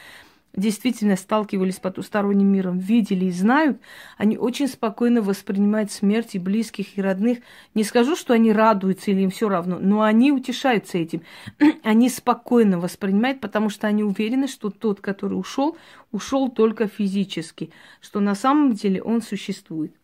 действительно 0.55 1.17
сталкивались 1.17 1.77
с 1.77 1.81
потусторонним 1.81 2.49
миром, 2.49 2.79
видели 2.79 3.27
и 3.27 3.31
знают, 3.31 3.81
они 4.17 4.37
очень 4.37 4.69
спокойно 4.69 5.23
воспринимают 5.23 5.93
смерть 5.93 6.35
и 6.35 6.39
близких, 6.39 6.99
и 6.99 7.03
родных. 7.03 7.39
Не 7.75 7.85
скажу, 7.85 8.17
что 8.17 8.35
они 8.35 8.53
радуются 8.53 9.11
или 9.11 9.23
им 9.23 9.31
все 9.31 9.49
равно, 9.49 9.79
но 9.81 10.03
они 10.03 10.33
утешаются 10.33 10.99
этим. 10.99 11.23
они 11.83 12.09
спокойно 12.09 12.79
воспринимают, 12.79 13.41
потому 13.41 13.71
что 13.71 13.87
они 13.87 14.03
уверены, 14.03 14.49
что 14.49 14.71
тот, 14.71 15.01
который 15.01 15.35
ушел, 15.35 15.77
ушел 16.13 16.49
только 16.49 16.89
физически, 16.89 17.71
что 18.01 18.21
на 18.21 18.35
самом 18.35 18.73
деле 18.73 19.03
он 19.03 19.23
существует. 19.23 19.95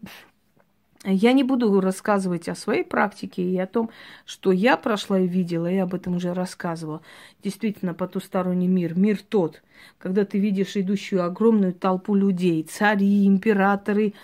Я 1.09 1.33
не 1.33 1.45
буду 1.45 1.81
рассказывать 1.81 2.49
о 2.49 2.57
своей 2.57 2.83
практике 2.83 3.41
и 3.43 3.57
о 3.59 3.69
том, 3.69 3.91
что 4.25 4.51
я 4.51 4.77
прошла 4.77 5.21
и 5.21 5.29
видела, 5.29 5.69
я 5.69 5.85
об 5.85 5.95
этом 5.95 6.17
уже 6.17 6.35
рассказывала. 6.35 7.01
Действительно, 7.45 7.95
потусторонний 7.95 8.67
мир, 8.67 8.99
мир 8.99 9.21
тот, 9.23 9.63
когда 9.99 10.25
ты 10.25 10.41
видишь 10.41 10.77
идущую 10.77 11.25
огромную 11.25 11.75
толпу 11.75 12.17
людей, 12.17 12.65
цари, 12.65 13.25
императоры, 13.25 14.15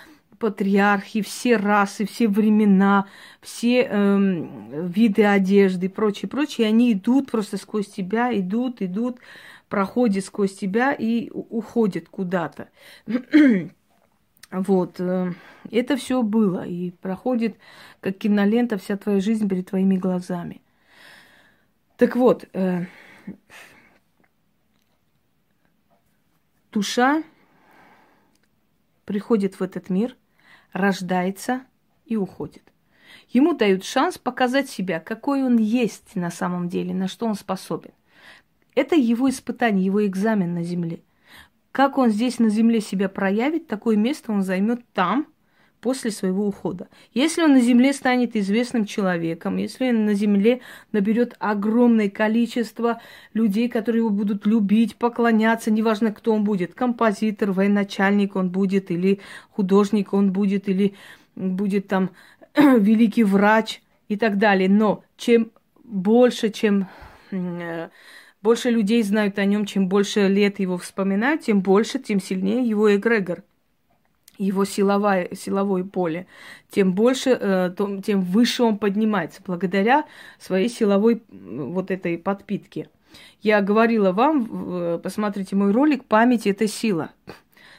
патриархи, 0.40 1.22
все 1.22 1.56
расы, 1.56 2.04
все 2.04 2.26
времена, 2.26 3.06
все 3.40 3.82
эм, 3.82 4.88
виды 4.88 5.22
одежды 5.22 5.86
и 5.86 5.88
прочее, 5.88 6.28
прочее, 6.28 6.66
они 6.66 6.94
идут 6.94 7.30
просто 7.30 7.58
сквозь 7.58 7.86
тебя, 7.86 8.36
идут, 8.36 8.82
идут, 8.82 9.18
проходят 9.68 10.24
сквозь 10.24 10.56
тебя 10.56 10.92
и 10.94 11.30
уходят 11.30 12.08
куда-то. 12.08 12.70
Вот. 14.52 15.00
Э, 15.00 15.32
это 15.70 15.96
все 15.96 16.22
было. 16.22 16.66
И 16.66 16.90
проходит, 16.90 17.56
как 18.00 18.18
кинолента, 18.18 18.76
вся 18.76 18.96
твоя 18.96 19.20
жизнь 19.20 19.48
перед 19.48 19.68
твоими 19.68 19.96
глазами. 19.96 20.60
Так 21.96 22.16
вот, 22.16 22.46
э, 22.52 22.84
душа 26.70 27.22
приходит 29.06 29.58
в 29.58 29.62
этот 29.62 29.88
мир, 29.88 30.16
рождается 30.72 31.62
и 32.04 32.16
уходит. 32.16 32.62
Ему 33.28 33.54
дают 33.54 33.84
шанс 33.84 34.18
показать 34.18 34.68
себя, 34.68 35.00
какой 35.00 35.42
он 35.42 35.56
есть 35.56 36.14
на 36.14 36.30
самом 36.30 36.68
деле, 36.68 36.94
на 36.94 37.08
что 37.08 37.26
он 37.26 37.34
способен. 37.34 37.92
Это 38.74 38.96
его 38.96 39.28
испытание, 39.28 39.84
его 39.84 40.04
экзамен 40.04 40.54
на 40.54 40.62
земле– 40.62 41.00
как 41.72 41.98
он 41.98 42.10
здесь 42.10 42.38
на 42.38 42.50
земле 42.50 42.80
себя 42.80 43.08
проявит, 43.08 43.66
такое 43.66 43.96
место 43.96 44.32
он 44.32 44.42
займет 44.42 44.80
там, 44.92 45.26
после 45.82 46.12
своего 46.12 46.46
ухода. 46.46 46.88
Если 47.12 47.42
он 47.42 47.54
на 47.54 47.60
земле 47.60 47.92
станет 47.92 48.36
известным 48.36 48.86
человеком, 48.86 49.56
если 49.56 49.90
он 49.90 50.04
на 50.04 50.14
земле 50.14 50.60
наберет 50.92 51.34
огромное 51.40 52.08
количество 52.08 53.00
людей, 53.34 53.68
которые 53.68 54.02
его 54.02 54.10
будут 54.10 54.46
любить, 54.46 54.94
поклоняться, 54.94 55.72
неважно, 55.72 56.12
кто 56.12 56.32
он 56.32 56.44
будет, 56.44 56.72
композитор, 56.72 57.50
военачальник 57.50 58.36
он 58.36 58.50
будет, 58.50 58.92
или 58.92 59.18
художник 59.50 60.14
он 60.14 60.32
будет, 60.32 60.68
или 60.68 60.94
будет 61.34 61.88
там 61.88 62.10
великий 62.56 63.24
врач 63.24 63.82
и 64.06 64.16
так 64.16 64.38
далее. 64.38 64.68
Но 64.68 65.02
чем 65.16 65.50
больше, 65.82 66.50
чем 66.50 66.86
э, 67.32 67.88
больше 68.42 68.70
людей 68.70 69.02
знают 69.02 69.38
о 69.38 69.44
нем, 69.44 69.66
чем 69.66 69.88
больше 69.88 70.28
лет 70.28 70.58
его 70.60 70.76
вспоминают, 70.76 71.42
тем 71.42 71.60
больше, 71.60 71.98
тем 71.98 72.20
сильнее 72.20 72.68
его 72.68 72.94
эгрегор, 72.94 73.42
его 74.38 74.64
силовое, 74.64 75.28
силовое 75.34 75.84
поле, 75.84 76.26
тем 76.70 76.92
больше, 76.92 77.38
э, 77.40 77.74
тем 78.04 78.20
выше 78.22 78.62
он 78.64 78.78
поднимается, 78.78 79.40
благодаря 79.44 80.04
своей 80.38 80.68
силовой 80.68 81.22
вот 81.30 81.90
этой 81.90 82.18
подпитке. 82.18 82.88
Я 83.42 83.60
говорила 83.60 84.12
вам, 84.12 85.00
посмотрите 85.02 85.54
мой 85.54 85.72
ролик 85.72 86.04
«Память– 86.04 86.46
это 86.48 86.66
сила». 86.66 87.10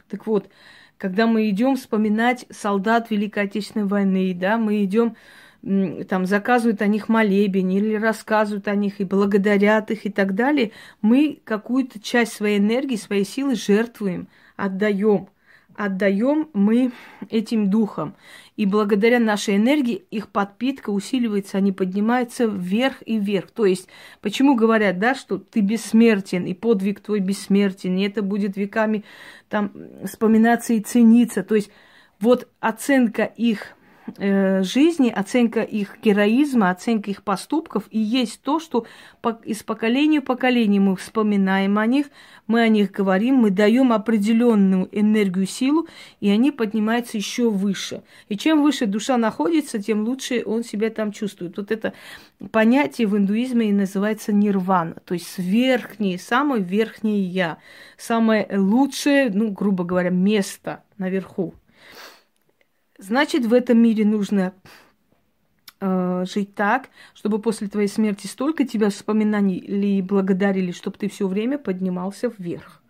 Так 0.10 0.27
вот, 0.27 0.50
когда 0.98 1.25
мы 1.25 1.50
идем 1.50 1.75
вспоминать 1.75 2.46
солдат 2.50 3.10
Великой 3.10 3.46
Отечественной 3.46 3.86
войны, 3.88 4.34
да, 4.34 4.58
мы 4.58 4.84
идем 4.84 5.15
там 5.63 6.25
заказывают 6.25 6.82
о 6.82 6.88
них 6.88 7.08
молебен 7.08 7.70
или 7.70 7.96
рассказывают 7.96 8.67
о 8.67 8.75
них 8.75 9.00
и 9.00 9.05
благодарят 9.05 9.91
их 9.91 10.05
и 10.05 10.10
так 10.10 10.36
далее, 10.36 10.72
мы 11.01 11.39
какую-то 11.43 12.01
часть 12.01 12.34
своей 12.34 12.60
энергии, 12.60 12.98
своей 12.98 13.24
силы 13.24 13.55
жертвуем, 13.55 14.27
отдаем. 14.58 15.29
Отдаем 15.75 16.50
мы 16.53 16.91
этим 17.32 17.72
духам. 17.72 18.15
И 18.58 18.67
благодаря 18.67 19.20
нашей 19.20 19.55
энергии 19.55 20.03
их 20.12 20.29
подпитка 20.29 20.91
усиливается, 20.91 21.58
они 21.58 21.72
поднимаются 21.72 22.46
вверх 22.46 22.98
и 23.08 23.17
вверх. 23.17 23.50
То 23.50 23.65
есть, 23.65 23.88
почему 24.22 24.55
говорят, 24.55 25.00
да, 25.00 25.15
что 25.15 25.39
ты 25.39 25.62
бессмертен, 25.62 26.46
и 26.46 26.53
подвиг 26.53 27.00
твой 27.00 27.22
бессмертен, 27.22 27.98
и 27.98 28.05
это 28.05 28.22
будет 28.22 28.55
веками 28.55 29.03
там 29.50 29.72
вспоминаться 30.05 30.74
и 30.74 30.79
цениться. 30.79 31.41
То 31.41 31.55
есть, 31.55 31.72
вот 32.20 32.48
оценка 32.60 33.24
их 33.24 33.75
жизни, 34.17 35.10
оценка 35.10 35.62
их 35.62 35.98
героизма, 36.03 36.69
оценка 36.69 37.10
их 37.10 37.24
поступков 37.24 37.86
и 37.89 38.00
есть 38.00 38.41
то, 38.41 38.60
что 38.60 38.86
из 39.45 39.63
поколения 39.63 40.19
в 40.19 40.25
поколение 40.25 40.81
мы 40.81 40.95
вспоминаем 40.98 41.77
о 41.77 41.86
них, 41.86 42.07
мы 42.45 42.62
о 42.62 42.67
них 42.67 42.91
говорим, 42.91 43.36
мы 43.36 43.50
даем 43.50 43.93
определенную 43.93 44.89
энергию, 44.91 45.48
силу, 45.48 45.88
и 46.19 46.29
они 46.29 46.51
поднимаются 46.51 47.17
еще 47.17 47.50
выше. 47.50 48.03
И 48.27 48.38
чем 48.38 48.62
выше 48.62 48.86
душа 48.88 49.17
находится, 49.17 49.81
тем 49.81 50.03
лучше 50.03 50.43
он 50.45 50.63
себя 50.63 50.89
там 50.89 51.13
чувствует. 51.13 51.55
Вот 51.55 51.72
это 51.72 51.93
понятие 52.51 53.07
в 53.07 53.17
индуизме 53.17 53.69
и 53.69 53.74
называется 53.74 54.33
нирвана, 54.33 54.95
то 55.05 55.13
есть 55.13 55.38
верхнее, 55.38 56.19
самое 56.19 56.62
верхнее 56.62 57.24
я, 57.24 57.57
самое 57.98 58.48
лучшее, 58.51 59.29
ну, 59.33 59.51
грубо 59.51 59.86
говоря, 59.86 60.10
место 60.10 60.83
наверху. 60.98 61.53
Значит, 63.05 63.45
в 63.45 63.53
этом 63.53 63.79
мире 63.79 64.05
нужно 64.05 64.53
э, 65.81 66.25
жить 66.25 66.55
так, 66.55 66.89
чтобы 67.13 67.39
после 67.39 67.67
твоей 67.67 67.89
смерти 67.89 68.27
столько 68.27 68.65
тебя 68.65 68.89
вспоминаний 68.89 69.57
и 69.57 70.01
благодарили, 70.01 70.72
чтобы 70.72 70.98
ты 70.98 71.10
все 71.10 71.27
время 71.27 71.57
поднимался 71.57 72.31
вверх. 72.38 72.81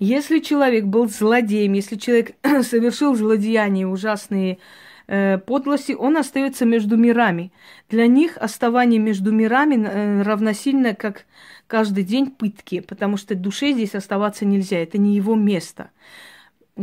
Если 0.00 0.40
человек 0.40 0.86
был 0.86 1.08
злодеем, 1.08 1.74
если 1.74 1.94
человек 1.94 2.34
совершил 2.62 3.14
злодеяния 3.14 3.86
ужасные 3.86 4.58
э, 5.06 5.38
подлости, 5.38 5.92
он 5.92 6.16
остается 6.16 6.64
между 6.66 6.96
мирами. 6.96 7.52
Для 7.88 8.08
них 8.08 8.36
оставание 8.38 8.98
между 8.98 9.30
мирами 9.30 9.86
э, 9.86 10.22
равносильно 10.22 10.96
как 10.96 11.26
каждый 11.68 12.02
день 12.02 12.26
пытки, 12.32 12.80
потому 12.80 13.16
что 13.16 13.36
душе 13.36 13.70
здесь 13.70 13.94
оставаться 13.94 14.44
нельзя, 14.44 14.78
это 14.78 14.98
не 14.98 15.14
его 15.14 15.36
место 15.36 15.90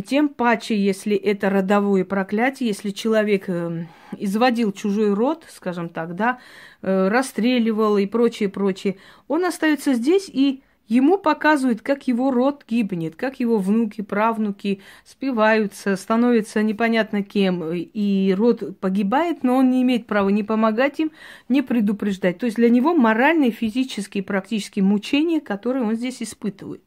тем 0.05 0.29
паче, 0.29 0.77
если 0.77 1.15
это 1.15 1.49
родовое 1.49 2.05
проклятие, 2.05 2.69
если 2.69 2.91
человек 2.91 3.45
э, 3.47 3.87
изводил 4.17 4.71
чужой 4.71 5.13
род, 5.13 5.45
скажем 5.49 5.89
так, 5.89 6.15
да, 6.15 6.39
э, 6.81 7.07
расстреливал 7.07 7.97
и 7.97 8.05
прочее, 8.05 8.49
прочее, 8.49 8.97
он 9.27 9.45
остается 9.45 9.93
здесь 9.93 10.29
и 10.31 10.61
ему 10.87 11.17
показывают, 11.17 11.81
как 11.81 12.07
его 12.07 12.29
род 12.29 12.65
гибнет, 12.67 13.15
как 13.15 13.39
его 13.39 13.57
внуки, 13.57 14.01
правнуки 14.01 14.81
спиваются, 15.05 15.95
становятся 15.95 16.61
непонятно 16.61 17.23
кем, 17.23 17.63
и 17.73 18.33
род 18.37 18.79
погибает, 18.79 19.43
но 19.43 19.57
он 19.57 19.71
не 19.71 19.81
имеет 19.81 20.05
права 20.05 20.29
ни 20.29 20.43
помогать 20.43 20.99
им, 20.99 21.11
ни 21.47 21.61
предупреждать. 21.61 22.37
То 22.37 22.45
есть 22.45 22.57
для 22.57 22.69
него 22.69 22.93
моральные, 22.93 23.51
физические, 23.51 24.21
практические 24.21 24.83
мучения, 24.83 25.41
которые 25.41 25.83
он 25.83 25.95
здесь 25.95 26.21
испытывает. 26.21 26.83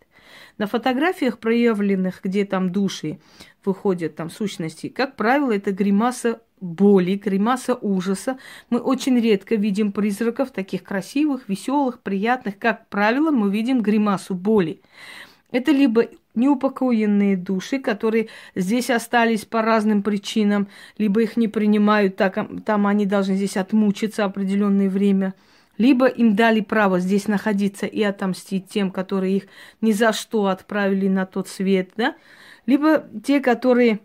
На 0.59 0.67
фотографиях, 0.67 1.39
проявленных, 1.39 2.21
где 2.23 2.45
там 2.45 2.71
души 2.71 3.19
выходят, 3.65 4.17
там 4.17 4.31
сущности, 4.31 4.89
как 4.89 5.17
правило, 5.17 5.53
это 5.53 5.73
гримаса 5.73 6.41
боли, 6.61 7.15
гримаса 7.17 7.75
ужаса. 7.75 8.39
Мы 8.71 8.79
очень 8.79 9.19
редко 9.19 9.57
видим 9.57 9.93
призраков 9.93 10.51
таких 10.51 10.85
красивых, 10.85 11.49
веселых, 11.49 12.01
приятных. 12.01 12.59
Как 12.59 12.89
правило, 12.89 13.31
мы 13.31 13.51
видим 13.51 13.81
гримасу 13.81 14.35
боли. 14.35 14.81
Это 15.51 15.73
либо 15.73 16.07
неупокоенные 16.35 17.37
души, 17.37 17.79
которые 17.79 18.29
здесь 18.55 18.91
остались 18.91 19.45
по 19.45 19.61
разным 19.61 20.03
причинам, 20.03 20.69
либо 20.97 21.21
их 21.23 21.37
не 21.37 21.49
принимают, 21.49 22.17
так, 22.17 22.39
там 22.65 22.87
они 22.87 23.05
должны 23.05 23.35
здесь 23.35 23.57
отмучиться 23.57 24.25
определенное 24.25 24.89
время– 24.89 25.35
либо 25.79 26.07
им 26.07 26.37
дали 26.37 26.61
право 26.61 27.01
здесь 27.01 27.29
находиться 27.29 27.87
и 27.87 28.03
отомстить 28.03 28.69
тем, 28.69 28.91
которые 28.91 29.37
их 29.37 29.47
ни 29.81 29.93
за 29.93 30.13
что 30.13 30.47
отправили 30.47 31.09
на 31.09 31.27
тот 31.27 31.49
свет, 31.49 31.91
да, 31.97 32.15
либо 32.67 33.05
те, 33.25 33.41
которые 33.41 34.01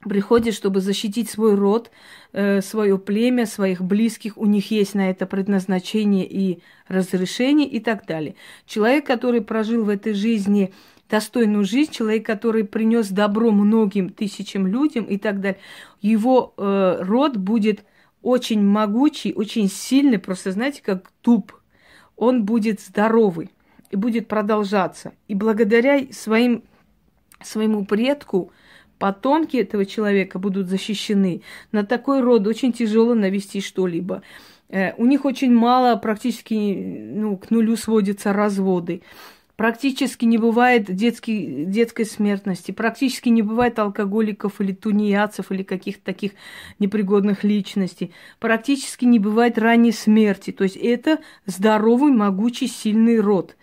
приходят, 0.00 0.54
чтобы 0.54 0.80
защитить 0.80 1.28
свой 1.30 1.54
род, 1.54 1.90
э, 2.32 2.60
свое 2.60 2.98
племя, 2.98 3.46
своих 3.46 3.82
близких, 3.82 4.36
у 4.36 4.46
них 4.46 4.70
есть 4.70 4.94
на 4.94 5.10
это 5.10 5.26
предназначение 5.26 6.26
и 6.26 6.62
разрешение 6.88 7.68
и 7.68 7.80
так 7.80 8.06
далее. 8.06 8.36
Человек, 8.66 9.06
который 9.06 9.40
прожил 9.40 9.84
в 9.84 9.88
этой 9.88 10.14
жизни 10.14 10.72
достойную 11.08 11.64
жизнь, 11.64 11.92
человек, 11.92 12.26
который 12.26 12.64
принес 12.64 13.08
добро 13.08 13.50
многим 13.50 14.10
тысячам 14.10 14.66
людям 14.66 15.04
и 15.04 15.18
так 15.18 15.40
далее, 15.40 15.60
его 16.00 16.54
э, 16.56 16.98
род 17.00 17.36
будет 17.36 17.84
очень 18.22 18.62
могучий, 18.62 19.32
очень 19.32 19.68
сильный, 19.68 20.18
просто 20.18 20.52
знаете, 20.52 20.82
как 20.82 21.10
дуб. 21.22 21.52
Он 22.16 22.44
будет 22.44 22.80
здоровый 22.80 23.50
и 23.90 23.96
будет 23.96 24.26
продолжаться. 24.26 25.12
И 25.28 25.34
благодаря 25.34 26.06
своим, 26.12 26.64
своему 27.42 27.84
предку 27.84 28.50
потомки 28.98 29.56
этого 29.58 29.84
человека 29.84 30.38
будут 30.38 30.68
защищены. 30.68 31.42
На 31.72 31.84
такой 31.84 32.20
род 32.20 32.46
очень 32.46 32.72
тяжело 32.72 33.14
навести 33.14 33.60
что-либо. 33.60 34.22
Э, 34.68 34.94
у 34.96 35.06
них 35.06 35.24
очень 35.24 35.52
мало, 35.52 35.96
практически 35.96 37.12
ну, 37.14 37.36
к 37.36 37.50
нулю 37.50 37.76
сводятся 37.76 38.32
разводы. 38.32 39.02
Практически 39.56 40.26
не 40.26 40.36
бывает 40.36 40.94
детский, 40.94 41.64
детской 41.64 42.04
смертности, 42.04 42.72
практически 42.72 43.30
не 43.30 43.40
бывает 43.40 43.78
алкоголиков 43.78 44.60
или 44.60 44.72
тунеядцев 44.72 45.50
или 45.50 45.62
каких-то 45.62 46.04
таких 46.04 46.32
непригодных 46.78 47.42
личностей. 47.42 48.12
Практически 48.38 49.06
не 49.06 49.18
бывает 49.18 49.56
ранней 49.56 49.92
смерти. 49.92 50.50
То 50.50 50.64
есть 50.64 50.76
это 50.76 51.20
здоровый, 51.46 52.12
могучий, 52.12 52.66
сильный 52.66 53.18
род. 53.18 53.56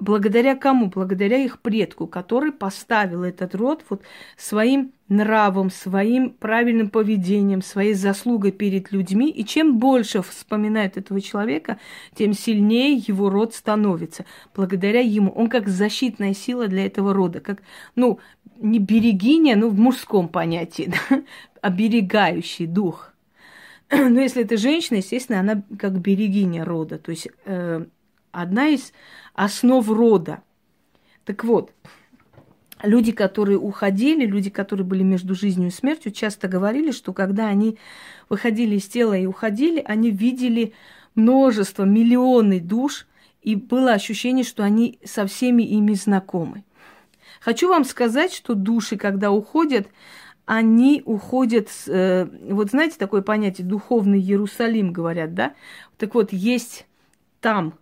Благодаря 0.00 0.56
кому? 0.56 0.86
Благодаря 0.86 1.36
их 1.36 1.60
предку, 1.60 2.06
который 2.06 2.52
поставил 2.52 3.22
этот 3.22 3.54
род 3.54 3.84
вот 3.90 4.02
своим 4.38 4.92
нравом, 5.08 5.70
своим 5.70 6.30
правильным 6.30 6.88
поведением, 6.88 7.60
своей 7.60 7.92
заслугой 7.92 8.52
перед 8.52 8.92
людьми. 8.92 9.30
И 9.30 9.44
чем 9.44 9.78
больше 9.78 10.22
вспоминает 10.22 10.96
этого 10.96 11.20
человека, 11.20 11.78
тем 12.14 12.32
сильнее 12.32 12.94
его 12.94 13.28
род 13.28 13.54
становится. 13.54 14.24
Благодаря 14.54 15.00
ему. 15.00 15.30
Он 15.32 15.50
как 15.50 15.68
защитная 15.68 16.32
сила 16.32 16.66
для 16.66 16.86
этого 16.86 17.12
рода. 17.12 17.40
Как, 17.40 17.62
ну, 17.94 18.20
не 18.56 18.78
берегиня, 18.78 19.54
ну, 19.54 19.68
в 19.68 19.78
мужском 19.78 20.28
понятии, 20.28 20.90
да? 21.10 21.22
оберегающий 21.60 22.64
дух. 22.64 23.12
Но 23.90 24.18
если 24.18 24.44
это 24.44 24.56
женщина, 24.56 24.96
естественно, 24.96 25.40
она 25.40 25.62
как 25.78 26.00
берегиня 26.00 26.64
рода. 26.64 26.98
То 26.98 27.10
есть 27.10 27.28
э, 27.44 27.84
одна 28.32 28.68
из 28.68 28.92
основ 29.34 29.88
рода. 29.88 30.42
Так 31.24 31.44
вот, 31.44 31.72
люди, 32.82 33.12
которые 33.12 33.58
уходили, 33.58 34.26
люди, 34.26 34.50
которые 34.50 34.86
были 34.86 35.02
между 35.02 35.34
жизнью 35.34 35.68
и 35.68 35.72
смертью, 35.72 36.12
часто 36.12 36.48
говорили, 36.48 36.90
что 36.90 37.12
когда 37.12 37.48
они 37.48 37.78
выходили 38.28 38.76
из 38.76 38.86
тела 38.86 39.16
и 39.16 39.26
уходили, 39.26 39.82
они 39.84 40.10
видели 40.10 40.72
множество, 41.14 41.84
миллионы 41.84 42.60
душ, 42.60 43.06
и 43.42 43.54
было 43.54 43.92
ощущение, 43.92 44.44
что 44.44 44.62
они 44.62 44.98
со 45.04 45.26
всеми 45.26 45.62
ими 45.62 45.94
знакомы. 45.94 46.64
Хочу 47.40 47.68
вам 47.68 47.84
сказать, 47.84 48.34
что 48.34 48.54
души, 48.54 48.96
когда 48.96 49.30
уходят, 49.30 49.88
они 50.44 51.02
уходят, 51.06 51.68
э, 51.86 52.26
вот 52.50 52.70
знаете 52.70 52.96
такое 52.98 53.22
понятие, 53.22 53.66
духовный 53.66 54.20
Иерусалим, 54.20 54.92
говорят, 54.92 55.32
да? 55.32 55.54
Так 55.96 56.14
вот, 56.14 56.32
есть 56.32 56.86
там 57.40 57.74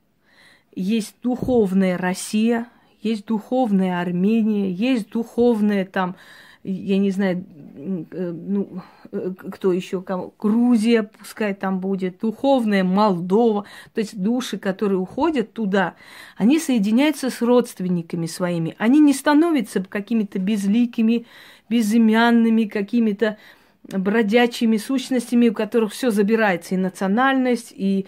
есть 0.80 1.16
духовная 1.22 1.98
Россия, 1.98 2.68
есть 3.02 3.26
духовная 3.26 4.00
Армения, 4.00 4.70
есть 4.70 5.10
духовная 5.10 5.84
там, 5.84 6.16
я 6.62 6.98
не 6.98 7.10
знаю, 7.10 7.44
э, 7.76 8.32
ну, 8.32 8.82
э, 9.10 9.32
кто 9.50 9.72
еще, 9.72 10.04
Грузия, 10.38 11.02
пускай 11.02 11.54
там 11.54 11.80
будет, 11.80 12.20
духовная 12.20 12.84
Молдова, 12.84 13.64
то 13.94 14.00
есть 14.00 14.20
души, 14.20 14.58
которые 14.58 14.98
уходят 14.98 15.52
туда, 15.52 15.94
они 16.36 16.58
соединяются 16.58 17.30
с 17.30 17.42
родственниками 17.42 18.26
своими, 18.26 18.74
они 18.78 19.00
не 19.00 19.12
становятся 19.12 19.82
какими-то 19.82 20.38
безликими, 20.38 21.26
безымянными, 21.68 22.64
какими-то 22.64 23.36
бродячими 23.82 24.76
сущностями, 24.76 25.48
у 25.48 25.54
которых 25.54 25.92
все 25.92 26.10
забирается, 26.10 26.74
и 26.74 26.78
национальность, 26.78 27.72
и 27.74 28.06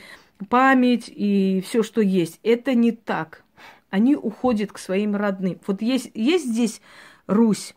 память 0.49 1.05
и 1.09 1.63
все, 1.67 1.83
что 1.83 2.01
есть. 2.01 2.41
Это 2.43 2.75
не 2.75 2.93
так. 2.93 3.45
Они 3.91 4.15
уходят 4.17 4.73
к 4.73 4.79
своим 4.79 5.17
родным. 5.17 5.61
Вот 5.67 5.83
есть, 5.83 6.11
есть 6.15 6.47
здесь 6.47 6.81
Русь. 7.27 7.75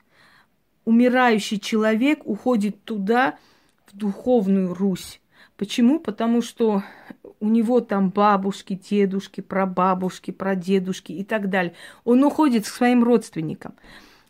Умирающий 0.85 1.59
человек 1.59 2.21
уходит 2.25 2.83
туда, 2.83 3.37
в 3.87 3.97
духовную 3.97 4.73
Русь. 4.73 5.21
Почему? 5.57 5.99
Потому 5.99 6.41
что 6.41 6.83
у 7.39 7.49
него 7.49 7.79
там 7.79 8.09
бабушки, 8.09 8.73
дедушки, 8.89 9.41
прабабушки, 9.41 10.31
прадедушки 10.31 11.11
и 11.11 11.23
так 11.23 11.49
далее. 11.49 11.73
Он 12.03 12.23
уходит 12.23 12.65
к 12.65 12.67
своим 12.67 13.03
родственникам. 13.03 13.73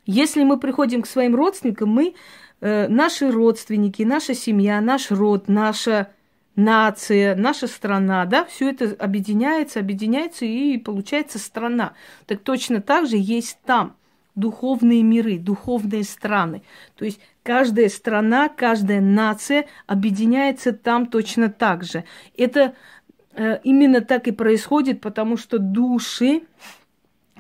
Если 0.06 0.44
мы 0.44 0.60
приходим 0.60 1.02
к 1.02 1.08
своим 1.08 1.36
родственникам, 1.36 1.90
мы, 1.90 2.16
э, 2.60 2.88
наши 2.88 3.32
родственники, 3.32 4.04
наша 4.04 4.34
семья, 4.34 4.82
наш 4.82 5.12
род, 5.12 5.48
наша 5.48 6.10
нация, 6.56 7.36
наша 7.36 7.68
страна, 7.68 8.26
да, 8.26 8.46
все 8.46 8.70
это 8.70 8.96
объединяется, 9.00 9.80
объединяется 9.80 10.46
и 10.46 10.78
получается 10.78 11.40
страна. 11.40 11.94
Так 12.26 12.40
точно 12.40 12.82
так 12.82 13.08
же 13.08 13.18
есть 13.18 13.58
там 13.66 13.96
духовные 14.36 15.04
миры, 15.04 15.38
духовные 15.38 16.04
страны. 16.04 16.64
То 16.96 17.06
есть 17.06 17.20
Каждая 17.44 17.90
страна, 17.90 18.48
каждая 18.48 19.02
нация 19.02 19.66
объединяется 19.86 20.72
там 20.72 21.08
точно 21.08 21.50
так 21.50 21.84
же. 21.84 22.06
Это 22.38 22.74
э, 23.34 23.60
именно 23.66 24.00
так 24.00 24.30
и 24.30 24.32
происходит, 24.32 25.02
потому 25.02 25.36
что 25.36 25.60
души 25.60 26.44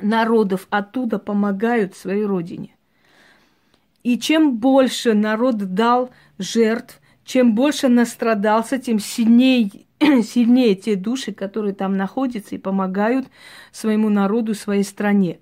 народов 0.01 0.67
оттуда 0.69 1.19
помогают 1.19 1.95
своей 1.95 2.25
родине. 2.25 2.75
И 4.03 4.19
чем 4.19 4.57
больше 4.57 5.13
народ 5.13 5.55
дал 5.73 6.09
жертв, 6.37 6.99
чем 7.25 7.55
больше 7.55 7.87
настрадался, 7.87 8.77
тем 8.77 8.99
сильнее, 8.99 9.69
сильнее 9.99 10.75
те 10.75 10.95
души, 10.95 11.33
которые 11.33 11.73
там 11.73 11.97
находятся 11.97 12.55
и 12.55 12.59
помогают 12.59 13.27
своему 13.71 14.09
народу, 14.09 14.53
своей 14.53 14.83
стране. 14.83 15.39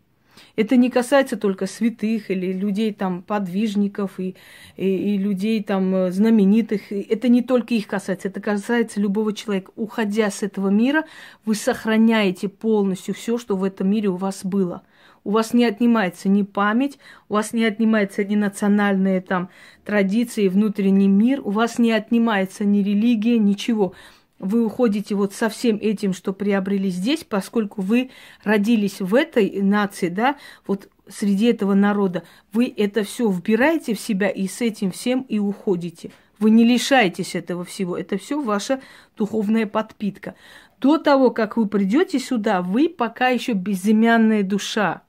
Это 0.56 0.76
не 0.76 0.90
касается 0.90 1.38
только 1.38 1.66
святых 1.66 2.30
или 2.30 2.52
людей 2.52 2.94
там 2.94 3.22
подвижников 3.22 4.20
и, 4.20 4.36
и, 4.76 5.16
и 5.16 5.18
людей 5.18 5.64
там 5.64 5.96
э, 5.96 6.12
знаменитых. 6.12 6.92
Это 6.92 7.30
не 7.30 7.42
только 7.42 7.74
их 7.74 7.88
касается, 7.88 8.28
это 8.28 8.42
касается 8.42 9.00
любого 9.00 9.34
человека. 9.34 9.72
Уходя 9.76 10.30
с 10.30 10.44
этого 10.44 10.70
мира, 10.70 11.06
вы 11.46 11.56
сохраняете 11.56 12.50
полностью 12.50 13.16
все, 13.16 13.38
что 13.38 13.56
в 13.56 13.64
этом 13.64 13.90
мире 13.90 14.10
у 14.10 14.18
вас 14.18 14.42
было. 14.44 14.84
У 15.24 15.32
вас 15.32 15.54
не 15.54 15.66
отнимается 15.66 16.30
ни 16.30 16.44
память, 16.44 16.98
у 17.30 17.36
вас 17.36 17.54
не 17.54 17.64
отнимается 17.66 18.24
ни 18.24 18.36
национальные 18.36 19.22
там 19.22 19.50
традиции, 19.86 20.48
внутренний 20.48 21.08
мир, 21.08 21.42
у 21.44 21.52
вас 21.52 21.78
не 21.78 21.92
отнимается 21.92 22.66
ни 22.66 22.80
религия, 22.80 23.38
ничего 23.38 23.94
вы 24.42 24.66
уходите 24.66 25.14
вот 25.14 25.34
со 25.34 25.50
всем 25.50 25.78
этим, 25.80 26.14
что 26.14 26.34
приобрели 26.34 26.90
здесь, 26.90 27.24
поскольку 27.24 27.82
вы 27.82 28.10
родились 28.44 29.00
в 29.00 29.14
этой 29.14 29.62
нации, 29.62 30.10
да, 30.10 30.36
вот 30.66 30.90
среди 31.08 31.46
этого 31.46 31.76
народа, 31.76 32.24
вы 32.52 32.74
это 32.76 33.04
все 33.04 33.30
вбираете 33.30 33.94
в 33.94 34.00
себя 34.00 34.30
и 34.30 34.48
с 34.48 34.62
этим 34.62 34.92
всем 34.92 35.22
и 35.30 35.38
уходите. 35.38 36.12
Вы 36.40 36.50
не 36.50 36.64
лишаетесь 36.64 37.36
этого 37.36 37.64
всего. 37.64 37.96
Это 37.96 38.18
все 38.18 38.42
ваша 38.42 38.82
духовная 39.16 39.68
подпитка. 39.68 40.34
До 40.80 40.98
того, 40.98 41.30
как 41.30 41.56
вы 41.56 41.68
придете 41.68 42.18
сюда, 42.18 42.64
вы 42.64 42.90
пока 42.90 43.28
еще 43.28 43.54
безымянная 43.54 44.42
душа. 44.42 45.04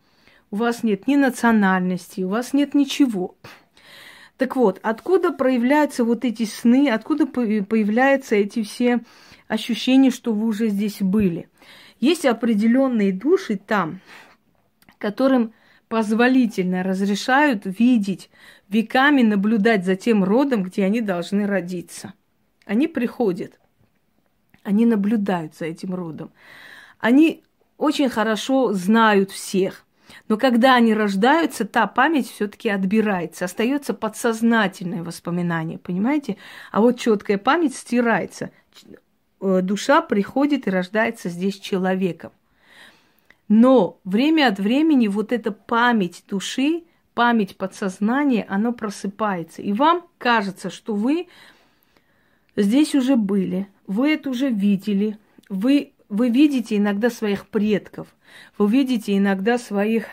У 0.52 0.56
вас 0.56 0.82
нет 0.82 1.06
ни 1.06 1.16
национальности, 1.16 2.20
у 2.20 2.28
вас 2.28 2.52
нет 2.52 2.74
ничего. 2.74 3.36
Так 4.36 4.54
вот, 4.54 4.80
откуда 4.82 5.32
проявляются 5.32 6.04
вот 6.04 6.26
эти 6.26 6.44
сны, 6.44 6.90
откуда 6.90 7.26
появляются 7.26 8.34
эти 8.34 8.62
все 8.62 9.00
ощущения, 9.48 10.10
что 10.10 10.34
вы 10.34 10.46
уже 10.46 10.68
здесь 10.68 10.98
были? 11.00 11.48
Есть 12.00 12.26
определенные 12.26 13.14
души 13.14 13.56
там, 13.56 14.00
которым 14.98 15.54
позволительно 15.88 16.82
разрешают 16.82 17.62
видеть, 17.64 18.28
веками 18.68 19.22
наблюдать 19.22 19.86
за 19.86 19.96
тем 19.96 20.22
родом, 20.22 20.64
где 20.64 20.84
они 20.84 21.00
должны 21.00 21.46
родиться. 21.46 22.12
Они 22.66 22.88
приходят, 22.88 23.58
они 24.62 24.84
наблюдают 24.84 25.56
за 25.56 25.64
этим 25.64 25.94
родом. 25.94 26.30
Они 26.98 27.42
очень 27.78 28.10
хорошо 28.10 28.74
знают 28.74 29.30
всех– 29.30 29.86
но 30.28 30.36
когда 30.36 30.74
они 30.74 30.94
рождаются, 30.94 31.64
та 31.64 31.86
память 31.86 32.30
все-таки 32.30 32.68
отбирается, 32.68 33.44
остается 33.44 33.94
подсознательное 33.94 35.02
воспоминание, 35.02 35.78
понимаете? 35.78 36.36
А 36.70 36.80
вот 36.80 36.98
четкая 36.98 37.38
память 37.38 37.74
стирается. 37.74 38.50
Э, 39.40 39.60
душа 39.62 40.02
приходит 40.02 40.66
и 40.66 40.70
рождается 40.70 41.28
здесь 41.28 41.58
человеком. 41.58 42.32
Но 43.48 43.98
время 44.04 44.48
от 44.48 44.58
времени 44.58 45.08
вот 45.08 45.32
эта 45.32 45.52
память 45.52 46.24
души, 46.28 46.84
память 47.14 47.56
подсознания, 47.56 48.46
оно 48.48 48.72
просыпается. 48.72 49.62
И 49.62 49.72
вам 49.72 50.06
кажется, 50.18 50.70
что 50.70 50.94
вы 50.94 51.26
здесь 52.56 52.94
уже 52.94 53.16
были, 53.16 53.68
вы 53.86 54.12
это 54.12 54.30
уже 54.30 54.48
видели, 54.48 55.18
вы, 55.48 55.91
вы 56.12 56.28
видите 56.28 56.76
иногда 56.76 57.08
своих 57.08 57.46
предков, 57.46 58.06
вы 58.58 58.70
видите 58.70 59.16
иногда 59.16 59.56
своих 59.56 60.04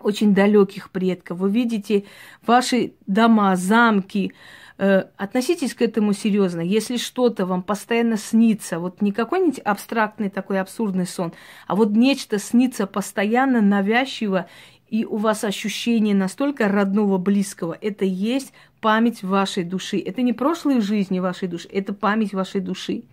очень 0.00 0.34
далеких 0.34 0.90
предков. 0.90 1.38
Вы 1.38 1.50
видите 1.50 2.04
ваши 2.44 2.94
дома, 3.06 3.54
замки. 3.54 4.32
Э, 4.76 5.04
относитесь 5.16 5.74
к 5.74 5.82
этому 5.82 6.12
серьезно. 6.14 6.60
Если 6.60 6.96
что-то 6.96 7.46
вам 7.46 7.62
постоянно 7.62 8.16
снится, 8.16 8.80
вот 8.80 9.00
не 9.00 9.12
какой-нибудь 9.12 9.60
абстрактный 9.60 10.30
такой 10.30 10.60
абсурдный 10.60 11.06
сон, 11.06 11.32
а 11.68 11.76
вот 11.76 11.90
нечто 11.90 12.40
снится 12.40 12.88
постоянно, 12.88 13.60
навязчиво, 13.60 14.48
и 14.88 15.04
у 15.04 15.16
вас 15.16 15.44
ощущение 15.44 16.14
настолько 16.14 16.66
родного, 16.66 17.18
близкого, 17.18 17.76
это 17.80 18.04
есть 18.04 18.52
память 18.80 19.22
вашей 19.22 19.62
души. 19.62 19.98
Это 19.98 20.22
не 20.22 20.32
прошлые 20.32 20.80
жизни 20.80 21.20
вашей 21.20 21.46
души, 21.46 21.68
это 21.70 21.92
память 21.92 22.32
вашей 22.32 22.60
души. 22.60 23.04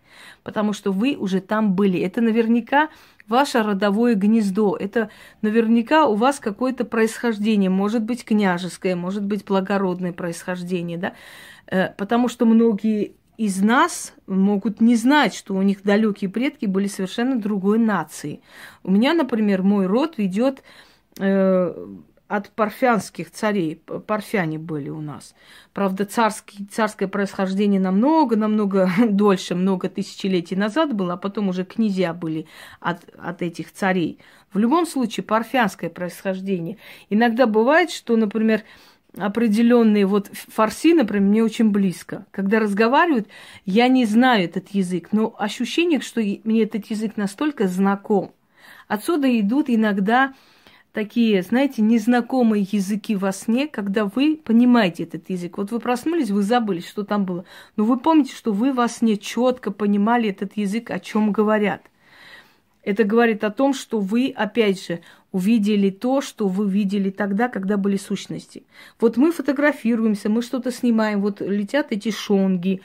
Потому 0.44 0.74
что 0.74 0.92
вы 0.92 1.16
уже 1.16 1.42
там 1.42 1.74
были. 1.74 2.00
Это 2.00 2.22
наверняка 2.22 2.90
ваше 3.28 3.64
родовое 3.64 4.16
гнездо. 4.16 4.76
Это 4.76 5.10
наверняка 5.42 6.06
у 6.06 6.16
вас 6.16 6.40
какое-то 6.40 6.86
происхождение, 6.86 7.70
может 7.70 8.04
быть 8.04 8.24
княжеское, 8.24 8.96
может 8.96 9.26
быть 9.26 9.46
благородное 9.46 10.14
происхождение, 10.14 10.98
да, 10.98 11.14
э, 11.68 11.90
потому 11.98 12.28
что 12.28 12.46
многие 12.46 13.14
из 13.38 13.62
нас 13.62 14.14
могут 14.28 14.80
не 14.80 14.96
знать, 14.96 15.36
что 15.36 15.56
у 15.56 15.62
них 15.62 15.84
далекие 15.84 16.30
предки 16.30 16.66
были 16.66 16.88
совершенно 16.88 17.38
другой 17.38 17.80
нации. 17.80 18.42
У 18.84 18.92
меня, 18.92 19.14
например, 19.14 19.62
мой 19.62 19.88
род 19.88 20.18
ведет 20.18 20.64
э, 21.20 21.88
от 22.28 22.50
парфянских 22.50 23.32
царей. 23.32 23.76
Парфяне 23.76 24.58
были 24.58 24.90
у 24.90 25.02
нас. 25.02 25.36
Правда, 25.74 26.06
царский, 26.06 26.66
царское 26.66 27.08
происхождение 27.08 27.80
намного-намного 27.80 28.90
дольше, 29.10 29.56
много 29.56 29.90
тысячелетий 29.90 30.58
назад 30.58 30.94
было, 30.94 31.14
а 31.14 31.18
потом 31.18 31.50
уже 31.50 31.66
князья 31.66 32.14
были 32.14 32.48
от, 32.80 33.04
от 33.18 33.42
этих 33.42 33.72
царей. 33.72 34.20
В 34.52 34.58
любом 34.58 34.86
случае, 34.86 35.24
парфянское 35.24 35.90
происхождение. 35.90 36.78
Иногда 37.10 37.46
бывает, 37.46 37.92
что, 37.92 38.16
например, 38.16 38.64
определенные 39.18 40.06
вот 40.06 40.30
фарси, 40.34 40.94
например, 40.94 41.30
мне 41.30 41.44
очень 41.44 41.70
близко. 41.70 42.26
Когда 42.32 42.60
разговаривают, 42.60 43.28
я 43.66 43.88
не 43.88 44.06
знаю 44.06 44.46
этот 44.46 44.70
язык, 44.70 45.10
но 45.12 45.36
ощущение, 45.38 46.00
что 46.02 46.22
мне 46.22 46.64
этот 46.64 46.88
язык 46.88 47.18
настолько 47.18 47.68
знаком. 47.68 48.34
Отсюда 48.88 49.40
идут 49.40 49.66
иногда 49.70 50.34
такие, 50.96 51.44
знаете, 51.44 51.82
незнакомые 51.82 52.66
языки 52.72 53.16
во 53.16 53.32
сне, 53.32 53.68
когда 53.68 54.06
вы 54.06 54.40
понимаете 54.44 55.04
этот 55.04 55.30
язык. 55.30 55.58
Вот 55.58 55.70
вы 55.72 55.80
проснулись, 55.80 56.32
вы 56.32 56.42
забыли, 56.42 56.80
что 56.80 57.04
там 57.04 57.26
было. 57.26 57.44
Но 57.76 57.84
вы 57.84 58.00
помните, 58.00 58.34
что 58.34 58.54
вы 58.54 58.74
во 58.74 58.88
сне 58.88 59.18
четко 59.18 59.72
понимали 59.72 60.30
этот 60.30 60.56
язык, 60.56 60.90
о 60.90 61.00
чем 61.00 61.32
говорят. 61.34 61.84
Это 62.82 63.04
говорит 63.04 63.44
о 63.44 63.52
том, 63.52 63.74
что 63.74 64.00
вы, 64.00 64.34
опять 64.36 64.84
же, 64.84 65.02
увидели 65.32 65.90
то, 65.90 66.22
что 66.22 66.48
вы 66.48 66.70
видели 66.70 67.10
тогда, 67.10 67.50
когда 67.50 67.76
были 67.76 67.98
сущности. 67.98 68.64
Вот 69.02 69.18
мы 69.18 69.34
фотографируемся, 69.34 70.30
мы 70.30 70.42
что-то 70.42 70.72
снимаем, 70.72 71.20
вот 71.20 71.42
летят 71.42 71.88
эти 71.90 72.10
шонги, 72.10 72.82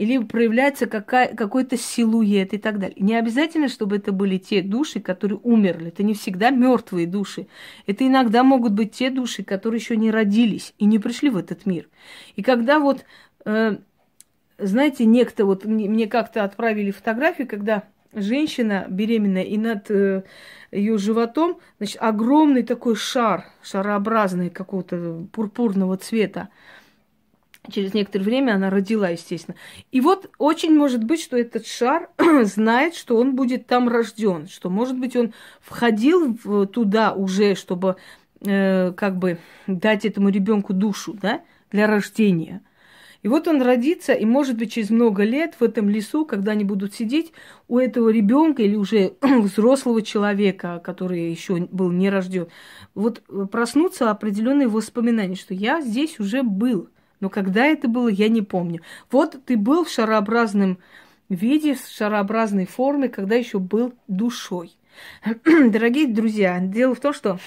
или 0.00 0.16
проявляется 0.16 0.86
какая, 0.86 1.36
какой-то 1.36 1.76
силуэт 1.76 2.54
и 2.54 2.58
так 2.58 2.78
далее. 2.78 2.96
Не 2.98 3.16
обязательно, 3.16 3.68
чтобы 3.68 3.96
это 3.96 4.12
были 4.12 4.38
те 4.38 4.62
души, 4.62 4.98
которые 4.98 5.38
умерли. 5.42 5.88
Это 5.88 6.02
не 6.02 6.14
всегда 6.14 6.48
мертвые 6.48 7.06
души. 7.06 7.48
Это 7.86 8.06
иногда 8.06 8.42
могут 8.42 8.72
быть 8.72 8.92
те 8.92 9.10
души, 9.10 9.44
которые 9.44 9.78
еще 9.78 9.98
не 9.98 10.10
родились 10.10 10.72
и 10.78 10.86
не 10.86 10.98
пришли 10.98 11.28
в 11.28 11.36
этот 11.36 11.66
мир. 11.66 11.86
И 12.34 12.42
когда 12.42 12.78
вот, 12.78 13.04
э, 13.44 13.76
знаете, 14.56 15.04
некто, 15.04 15.44
вот 15.44 15.66
мне 15.66 16.06
как-то 16.06 16.44
отправили 16.44 16.92
фотографию, 16.92 17.46
когда 17.46 17.84
женщина 18.14 18.86
беременная, 18.88 19.42
и 19.42 19.58
над 19.58 19.90
э, 19.90 20.22
ее 20.72 20.96
животом, 20.96 21.58
значит, 21.76 21.98
огромный 22.00 22.62
такой 22.62 22.96
шар, 22.96 23.50
шарообразный 23.62 24.48
какого-то 24.48 25.26
пурпурного 25.30 25.98
цвета. 25.98 26.48
Через 27.68 27.92
некоторое 27.92 28.24
время 28.24 28.54
она 28.54 28.70
родила, 28.70 29.10
естественно. 29.10 29.56
И 29.92 30.00
вот 30.00 30.30
очень 30.38 30.74
может 30.74 31.04
быть, 31.04 31.20
что 31.20 31.36
этот 31.36 31.66
шар 31.66 32.08
знает, 32.44 32.94
что 32.94 33.16
он 33.16 33.36
будет 33.36 33.66
там 33.66 33.88
рожден, 33.88 34.48
что, 34.48 34.70
может 34.70 34.98
быть, 34.98 35.14
он 35.14 35.34
входил 35.60 36.38
в, 36.42 36.66
туда 36.66 37.12
уже, 37.12 37.54
чтобы 37.54 37.96
э, 38.40 38.92
как 38.92 39.18
бы 39.18 39.38
дать 39.66 40.06
этому 40.06 40.30
ребенку 40.30 40.72
душу, 40.72 41.16
да, 41.20 41.42
для 41.70 41.86
рождения. 41.86 42.62
И 43.22 43.28
вот 43.28 43.46
он 43.46 43.60
родится, 43.60 44.14
и, 44.14 44.24
может 44.24 44.56
быть, 44.56 44.72
через 44.72 44.88
много 44.88 45.24
лет 45.24 45.56
в 45.60 45.62
этом 45.62 45.90
лесу, 45.90 46.24
когда 46.24 46.52
они 46.52 46.64
будут 46.64 46.94
сидеть, 46.94 47.32
у 47.68 47.78
этого 47.78 48.08
ребенка 48.08 48.62
или 48.62 48.74
уже 48.74 49.12
взрослого 49.20 50.00
человека, 50.00 50.80
который 50.82 51.30
еще 51.30 51.56
был 51.70 51.90
не 51.90 52.08
рожден, 52.08 52.48
вот 52.94 53.22
проснутся 53.52 54.10
определенные 54.10 54.68
воспоминания, 54.68 55.36
что 55.36 55.52
я 55.52 55.82
здесь 55.82 56.18
уже 56.18 56.42
был– 56.42 56.88
но 57.20 57.28
когда 57.28 57.66
это 57.66 57.88
было, 57.88 58.08
я 58.08 58.28
не 58.28 58.42
помню. 58.42 58.80
Вот 59.10 59.38
ты 59.44 59.56
был 59.56 59.84
в 59.84 59.90
шарообразном 59.90 60.78
виде, 61.28 61.74
в 61.74 61.86
шарообразной 61.86 62.66
форме, 62.66 63.08
когда 63.08 63.36
еще 63.36 63.58
был 63.58 63.94
душой. 64.08 64.74
Дорогие 65.44 66.08
друзья, 66.08 66.58
дело 66.60 66.94
в 66.94 67.00
том, 67.00 67.12
что 67.12 67.38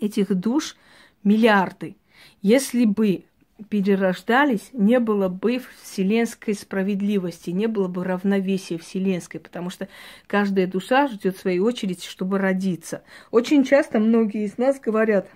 этих 0.00 0.34
душ 0.34 0.76
миллиарды. 1.22 1.96
Если 2.40 2.84
бы 2.84 3.24
перерождались, 3.68 4.70
не 4.72 5.00
было 5.00 5.28
бы 5.28 5.60
вселенской 5.82 6.54
справедливости, 6.54 7.50
не 7.50 7.66
было 7.66 7.88
бы 7.88 8.04
равновесия 8.04 8.78
вселенской, 8.78 9.40
потому 9.40 9.68
что 9.68 9.88
каждая 10.28 10.68
душа 10.68 11.08
ждет 11.08 11.36
своей 11.36 11.58
очереди, 11.58 12.06
чтобы 12.08 12.38
родиться. 12.38 13.02
Очень 13.32 13.64
часто 13.64 13.98
многие 13.98 14.44
из 14.44 14.58
нас 14.58 14.78
говорят, 14.78 15.28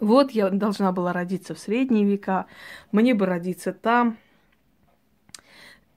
вот 0.00 0.32
я 0.32 0.50
должна 0.50 0.92
была 0.92 1.12
родиться 1.12 1.54
в 1.54 1.58
средние 1.58 2.04
века, 2.04 2.46
мне 2.92 3.14
бы 3.14 3.26
родиться 3.26 3.72
там. 3.72 4.16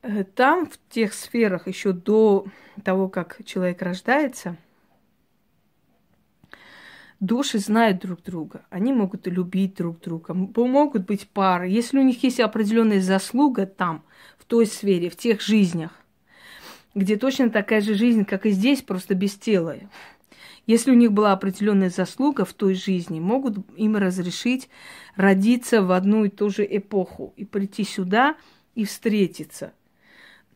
Э, 0.02 0.24
там, 0.24 0.68
в 0.68 0.78
тех 0.90 1.14
сферах, 1.14 1.68
еще 1.68 1.94
до 1.94 2.46
того, 2.84 3.10
как 3.10 3.38
человек 3.46 3.82
рождается– 3.82 4.58
души 7.24 7.60
знают 7.60 8.00
друг 8.00 8.22
друга, 8.22 8.66
они 8.70 8.94
могут 8.94 9.28
любить 9.28 9.76
друг 9.76 10.02
друга, 10.02 10.34
могут 10.34 11.06
быть 11.06 11.28
пары. 11.30 11.70
Если 11.70 11.98
у 11.98 12.04
них 12.04 12.22
есть 12.24 12.40
определенная 12.40 13.02
заслуга 13.02 13.66
там, 13.66 14.04
в 14.38 14.46
той 14.46 14.66
сфере, 14.66 15.10
в 15.10 15.16
тех 15.16 15.42
жизнях, 15.42 15.92
где 16.94 17.16
точно 17.16 17.50
такая 17.50 17.82
же 17.82 17.96
жизнь, 17.96 18.26
как 18.26 18.46
и 18.46 18.52
здесь, 18.52 18.82
просто 18.82 19.16
без 19.16 19.36
тела. 19.36 19.78
Если 20.66 20.92
у 20.92 20.96
них 20.96 21.12
была 21.12 21.34
определенная 21.34 21.90
заслуга 21.90 22.46
в 22.46 22.54
той 22.54 22.74
жизни, 22.74 23.20
могут 23.20 23.58
им 23.76 23.98
разрешить 23.98 24.70
родиться 25.16 25.82
в 25.82 25.92
одну 25.92 26.24
и 26.24 26.30
ту 26.30 26.50
же 26.50 26.66
эпоху 26.70 27.34
и 27.36 27.44
прийти 27.44 27.84
сюда 27.84 28.36
и 28.76 28.86
встретиться. 28.86 29.74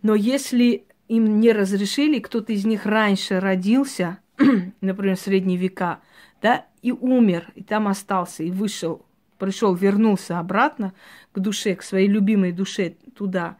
Но 0.02 0.16
если 0.16 0.86
им 1.08 1.40
не 1.40 1.52
разрешили, 1.52 2.20
кто-то 2.20 2.54
из 2.54 2.66
них 2.66 2.86
раньше 2.86 3.40
родился, 3.40 4.20
например, 4.82 5.18
в 5.18 5.22
средние 5.22 5.58
века, 5.58 6.00
да, 6.42 6.66
и 6.82 6.92
умер, 6.92 7.52
и 7.56 7.64
там 7.64 7.88
остался, 7.88 8.44
и 8.44 8.52
вышел, 8.52 9.06
пришел, 9.38 9.74
вернулся 9.74 10.40
обратно 10.40 10.94
к 11.34 11.40
душе, 11.40 11.76
к 11.76 11.84
своей 11.84 12.08
любимой 12.08 12.52
душе 12.52 12.96
туда. 13.16 13.58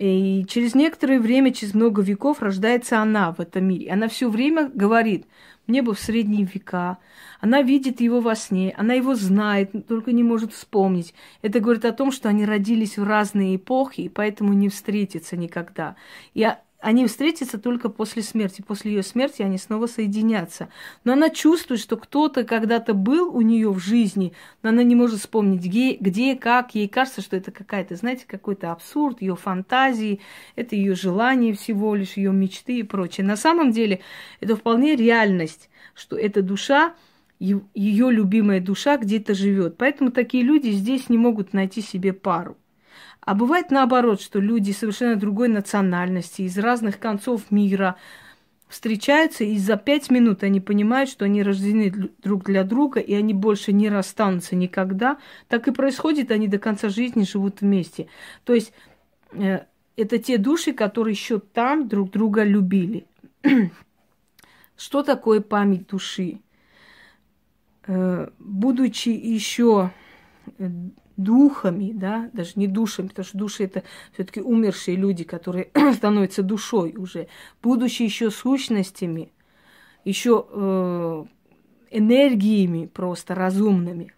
И 0.00 0.46
через 0.48 0.74
некоторое 0.74 1.20
время, 1.20 1.52
через 1.52 1.74
много 1.74 2.00
веков 2.00 2.40
рождается 2.40 3.00
она 3.02 3.32
в 3.32 3.40
этом 3.40 3.66
мире. 3.66 3.92
Она 3.92 4.08
все 4.08 4.30
время 4.30 4.70
говорит, 4.72 5.26
мне 5.66 5.82
бы 5.82 5.94
в 5.94 6.00
средние 6.00 6.46
века. 6.46 6.96
Она 7.38 7.60
видит 7.60 8.00
его 8.00 8.20
во 8.20 8.34
сне, 8.34 8.74
она 8.78 8.94
его 8.94 9.14
знает, 9.14 9.72
только 9.86 10.12
не 10.12 10.22
может 10.22 10.54
вспомнить. 10.54 11.12
Это 11.42 11.60
говорит 11.60 11.84
о 11.84 11.92
том, 11.92 12.12
что 12.12 12.30
они 12.30 12.46
родились 12.46 12.96
в 12.96 13.04
разные 13.04 13.56
эпохи, 13.56 14.00
и 14.00 14.08
поэтому 14.08 14.54
не 14.54 14.70
встретятся 14.70 15.36
никогда. 15.36 15.96
И 16.32 16.48
они 16.80 17.06
встретятся 17.06 17.58
только 17.58 17.90
после 17.90 18.22
смерти. 18.22 18.62
После 18.66 18.92
ее 18.92 19.02
смерти 19.02 19.42
они 19.42 19.58
снова 19.58 19.86
соединятся. 19.86 20.70
Но 21.04 21.12
она 21.12 21.28
чувствует, 21.28 21.80
что 21.80 21.96
кто-то 21.96 22.44
когда-то 22.44 22.94
был 22.94 23.34
у 23.34 23.42
нее 23.42 23.70
в 23.70 23.78
жизни, 23.78 24.32
но 24.62 24.70
она 24.70 24.82
не 24.82 24.94
может 24.94 25.20
вспомнить, 25.20 25.60
где, 25.60 25.94
где, 25.94 26.36
как. 26.36 26.74
Ей 26.74 26.88
кажется, 26.88 27.20
что 27.20 27.36
это 27.36 27.50
какая-то, 27.50 27.96
знаете, 27.96 28.24
какой-то 28.26 28.72
абсурд, 28.72 29.20
ее 29.20 29.36
фантазии, 29.36 30.20
это 30.56 30.74
ее 30.74 30.94
желание 30.94 31.52
всего 31.54 31.94
лишь, 31.94 32.16
ее 32.16 32.32
мечты 32.32 32.78
и 32.78 32.82
прочее. 32.82 33.26
На 33.26 33.36
самом 33.36 33.72
деле 33.72 34.00
это 34.40 34.56
вполне 34.56 34.96
реальность, 34.96 35.68
что 35.94 36.16
эта 36.16 36.40
душа, 36.40 36.94
ее 37.38 38.10
любимая 38.10 38.60
душа 38.60 38.96
где-то 38.96 39.34
живет. 39.34 39.76
Поэтому 39.76 40.10
такие 40.10 40.42
люди 40.42 40.70
здесь 40.70 41.08
не 41.08 41.18
могут 41.18 41.52
найти 41.52 41.82
себе 41.82 42.12
пару. 42.12 42.56
А 43.20 43.34
бывает 43.34 43.70
наоборот, 43.70 44.20
что 44.20 44.40
люди 44.40 44.72
совершенно 44.72 45.16
другой 45.16 45.48
национальности, 45.48 46.42
из 46.42 46.58
разных 46.58 46.98
концов 46.98 47.50
мира 47.50 47.96
встречаются, 48.68 49.44
и 49.44 49.58
за 49.58 49.76
пять 49.76 50.10
минут 50.10 50.42
они 50.42 50.60
понимают, 50.60 51.10
что 51.10 51.24
они 51.24 51.42
рождены 51.42 51.92
друг 52.22 52.44
для 52.44 52.64
друга, 52.64 53.00
и 53.00 53.12
они 53.14 53.34
больше 53.34 53.72
не 53.72 53.90
расстанутся 53.90 54.56
никогда. 54.56 55.18
Так 55.48 55.68
и 55.68 55.72
происходит, 55.72 56.30
они 56.30 56.48
до 56.48 56.58
конца 56.58 56.88
жизни 56.88 57.24
живут 57.24 57.60
вместе. 57.60 58.06
То 58.44 58.54
есть 58.54 58.72
э, 59.32 59.64
это 59.96 60.18
те 60.18 60.38
души, 60.38 60.72
которые 60.72 61.12
еще 61.12 61.40
там 61.40 61.88
друг 61.88 62.10
друга 62.10 62.44
любили. 62.44 63.06
Что 64.76 65.02
такое 65.02 65.40
память 65.40 65.88
души? 65.88 66.40
Э, 67.86 68.28
будучи 68.38 69.08
еще 69.08 69.90
духами, 71.22 71.92
да, 71.92 72.30
даже 72.32 72.52
не 72.56 72.66
душами, 72.66 73.08
потому 73.08 73.26
что 73.26 73.38
души 73.38 73.64
это 73.64 73.82
все-таки 74.12 74.40
умершие 74.40 74.96
люди, 74.96 75.24
которые 75.24 75.70
становятся 75.94 76.42
душой 76.42 76.94
уже, 76.96 77.28
будучи 77.62 78.02
еще 78.02 78.30
сущностями, 78.30 79.32
еще 80.04 80.46
э, 80.48 81.24
энергиями 81.90 82.86
просто 82.86 83.34
разумными. 83.34 84.12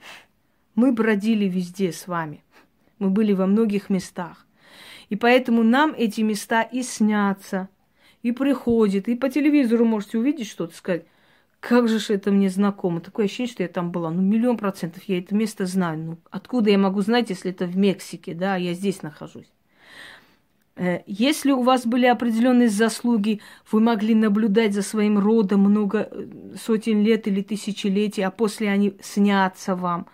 Мы 0.74 0.92
бродили 0.92 1.46
везде 1.46 1.92
с 1.92 2.06
вами. 2.06 2.42
Мы 2.98 3.10
были 3.10 3.32
во 3.32 3.46
многих 3.46 3.90
местах. 3.90 4.46
И 5.08 5.16
поэтому 5.16 5.62
нам 5.62 5.94
эти 5.96 6.22
места 6.22 6.62
и 6.62 6.82
снятся, 6.82 7.68
и 8.22 8.32
приходят, 8.32 9.08
и 9.08 9.16
по 9.16 9.28
телевизору 9.28 9.84
можете 9.84 10.18
увидеть 10.18 10.48
что-то, 10.48 10.74
сказать, 10.74 11.04
как 11.62 11.88
же 11.88 12.00
это 12.12 12.32
мне 12.32 12.50
знакомо. 12.50 13.00
Такое 13.00 13.26
ощущение, 13.26 13.52
что 13.52 13.62
я 13.62 13.68
там 13.68 13.92
была. 13.92 14.10
Ну, 14.10 14.20
миллион 14.20 14.56
процентов 14.56 15.04
я 15.04 15.18
это 15.18 15.32
место 15.36 15.64
знаю. 15.64 15.98
Ну, 15.98 16.18
откуда 16.28 16.70
я 16.70 16.76
могу 16.76 17.02
знать, 17.02 17.30
если 17.30 17.52
это 17.52 17.66
в 17.66 17.76
Мексике, 17.76 18.34
да, 18.34 18.56
я 18.56 18.74
здесь 18.74 19.02
нахожусь? 19.02 19.46
Э, 20.74 21.02
если 21.06 21.52
у 21.52 21.62
вас 21.62 21.86
были 21.86 22.06
определенные 22.06 22.68
заслуги, 22.68 23.40
вы 23.70 23.78
могли 23.78 24.16
наблюдать 24.16 24.74
за 24.74 24.82
своим 24.82 25.20
родом 25.20 25.60
много 25.60 26.08
э, 26.10 26.26
сотен 26.60 27.00
лет 27.04 27.28
или 27.28 27.42
тысячелетий, 27.42 28.24
а 28.24 28.32
после 28.32 28.68
они 28.68 28.96
снятся 29.00 29.76
вам. 29.76 30.08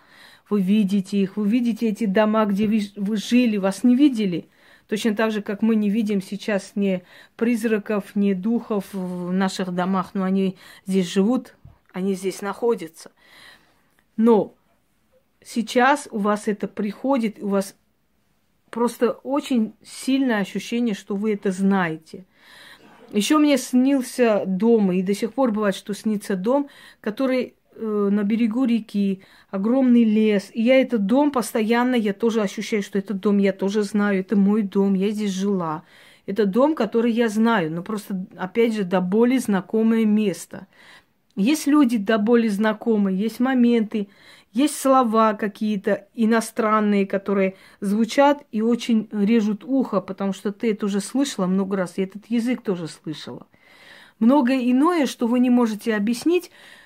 Вы 0.51 0.61
видите 0.61 1.17
их, 1.17 1.35
вы 1.35 1.47
видите 1.47 1.89
эти 1.89 2.05
дома, 2.05 2.45
где 2.45 2.67
вы 2.95 3.17
жили, 3.17 3.57
вас 3.57 3.83
не 3.83 3.95
видели– 3.95 4.49
Точно 4.89 5.15
так 5.15 5.31
же, 5.31 5.43
как 5.43 5.61
мы 5.61 5.75
не 5.75 5.91
видим 5.91 6.19
сейчас 6.19 6.71
ни 6.73 7.03
призраков, 7.35 8.15
ни 8.15 8.33
духов 8.33 8.91
в 8.91 9.31
наших 9.31 9.71
домах, 9.71 10.15
но 10.15 10.23
они 10.23 10.57
здесь 10.87 11.05
живут, 11.05 11.55
они 11.93 12.15
здесь 12.15 12.41
находятся. 12.41 13.11
Но 14.17 14.55
сейчас 15.43 16.07
у 16.09 16.17
вас 16.17 16.47
это 16.47 16.67
приходит, 16.67 17.37
у 17.39 17.49
вас 17.49 17.75
просто 18.71 19.11
очень 19.11 19.75
сильное 19.83 20.39
ощущение, 20.39 20.95
что 20.95 21.15
вы 21.15 21.33
это 21.33 21.51
знаете. 21.51 22.25
Еще 23.11 23.37
мне 23.37 23.59
снился 23.59 24.43
дом, 24.47 24.91
и 24.91 25.03
до 25.03 25.13
сих 25.13 25.33
пор 25.33 25.51
бывает, 25.51 25.75
что 25.75 25.93
снится 25.93 26.35
дом, 26.35 26.67
который 26.99 27.55
на 27.85 28.23
берегу 28.23 28.65
реки, 28.65 29.21
огромный 29.49 30.03
лес. 30.03 30.49
И 30.53 30.61
я 30.61 30.81
этот 30.81 31.05
дом 31.05 31.31
постоянно, 31.31 31.95
я 31.95 32.13
тоже 32.13 32.41
ощущаю, 32.41 32.83
что 32.83 32.97
этот 32.97 33.19
дом 33.19 33.37
я 33.37 33.53
тоже 33.53 33.83
знаю, 33.83 34.19
это 34.19 34.35
мой 34.35 34.63
дом, 34.63 34.93
я 34.93 35.09
здесь 35.11 35.31
жила. 35.31 35.83
Это 36.25 36.45
дом, 36.45 36.75
который 36.75 37.11
я 37.11 37.29
знаю, 37.29 37.71
но 37.71 37.81
просто, 37.81 38.25
опять 38.37 38.75
же, 38.75 38.83
до 38.83 39.01
боли 39.01 39.37
знакомое 39.37 40.05
место. 40.05 40.67
Есть 41.35 41.67
люди 41.67 41.97
до 41.97 42.17
боли 42.17 42.49
знакомые, 42.49 43.17
есть 43.17 43.39
моменты, 43.39 44.09
есть 44.51 44.77
слова 44.77 45.33
какие-то 45.33 46.07
иностранные, 46.13 47.07
которые 47.07 47.55
звучат 47.79 48.43
и 48.51 48.61
очень 48.61 49.07
режут 49.11 49.63
ухо, 49.63 50.01
потому 50.01 50.33
что 50.33 50.51
ты 50.51 50.71
это 50.71 50.85
уже 50.85 50.99
слышала 50.99 51.45
много 51.45 51.77
раз, 51.77 51.93
и 51.97 52.01
этот 52.01 52.25
язык 52.27 52.61
тоже 52.61 52.87
слышала. 52.87 53.47
Многое 54.19 54.69
иное, 54.69 55.05
что 55.05 55.27
вы 55.27 55.39
не 55.39 55.49
можете 55.49 55.95
объяснить, 55.95 56.51
Э, 56.51 56.78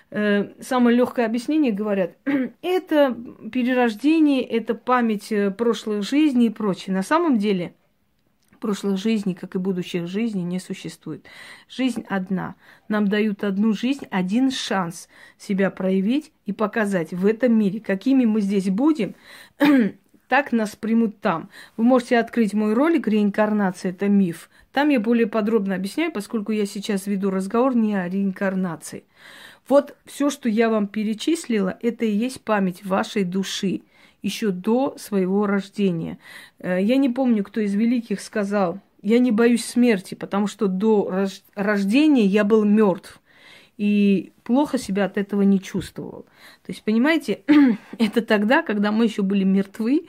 самое 0.59 0.95
легкое 0.95 1.25
объяснение 1.25 1.71
говорят, 1.71 2.17
это 2.61 3.17
перерождение, 3.51 4.43
это 4.43 4.75
память 4.75 5.31
э, 5.31 5.49
прошлых 5.49 6.03
жизней 6.03 6.47
и 6.47 6.51
прочее. 6.51 6.95
На 6.95 7.01
самом 7.01 7.39
деле 7.39 7.73
прошлых 8.59 8.97
жизней, 8.97 9.33
как 9.33 9.55
и 9.55 9.59
будущих 9.59 10.07
жизней, 10.07 10.43
не 10.43 10.59
существует. 10.59 11.25
Жизнь 11.67 12.05
одна. 12.07 12.55
Нам 12.87 13.07
дают 13.07 13.43
одну 13.43 13.73
жизнь, 13.73 14.05
один 14.11 14.51
шанс 14.51 15.09
себя 15.37 15.69
проявить 15.71 16.31
и 16.45 16.53
показать 16.53 17.11
в 17.11 17.25
этом 17.25 17.57
мире, 17.57 17.79
какими 17.79 18.25
мы 18.25 18.39
здесь 18.39 18.69
будем, 18.69 19.15
так 20.29 20.51
нас 20.51 20.75
примут 20.75 21.19
там. 21.21 21.49
Вы 21.75 21.83
можете 21.85 22.19
открыть 22.19 22.53
мой 22.53 22.73
ролик 22.73 23.07
«Реинкарнация– 23.07 23.91
это 23.93 24.07
миф». 24.07 24.49
Там 24.71 24.89
я 24.89 24.99
более 24.99 25.27
подробно 25.27 25.75
объясняю, 25.75 26.11
поскольку 26.11 26.51
я 26.51 26.65
сейчас 26.65 27.05
веду 27.05 27.31
разговор 27.31 27.75
не 27.75 27.95
о 27.95 28.07
реинкарнации. 28.07 29.03
Вот 29.67 29.95
все, 30.05 30.29
что 30.29 30.49
я 30.49 30.69
вам 30.69 30.87
перечислила, 30.87 31.77
это 31.81 32.05
и 32.05 32.11
есть 32.11 32.41
память 32.41 32.85
вашей 32.85 33.23
души 33.23 33.81
еще 34.21 34.51
до 34.51 34.95
своего 34.97 35.45
рождения. 35.47 36.17
Э, 36.59 36.81
я 36.81 36.97
не 36.97 37.09
помню, 37.09 37.43
кто 37.43 37.61
из 37.61 37.73
великих 37.73 38.21
сказал, 38.21 38.79
я 39.01 39.19
не 39.19 39.31
боюсь 39.31 39.65
смерти, 39.65 40.15
потому 40.15 40.47
что 40.47 40.67
до 40.67 41.27
рождения 41.55 42.25
я 42.25 42.45
был 42.45 42.63
мертв 42.63 43.21
и 43.77 44.31
плохо 44.43 44.77
себя 44.77 45.05
от 45.05 45.17
этого 45.17 45.41
не 45.41 45.59
чувствовал. 45.59 46.23
То 46.65 46.71
есть, 46.71 46.83
понимаете, 46.83 47.41
это 47.99 48.21
тогда, 48.21 48.63
когда 48.63 48.91
мы 48.91 49.05
еще 49.05 49.21
были 49.21 49.43
мертвы, 49.43 50.07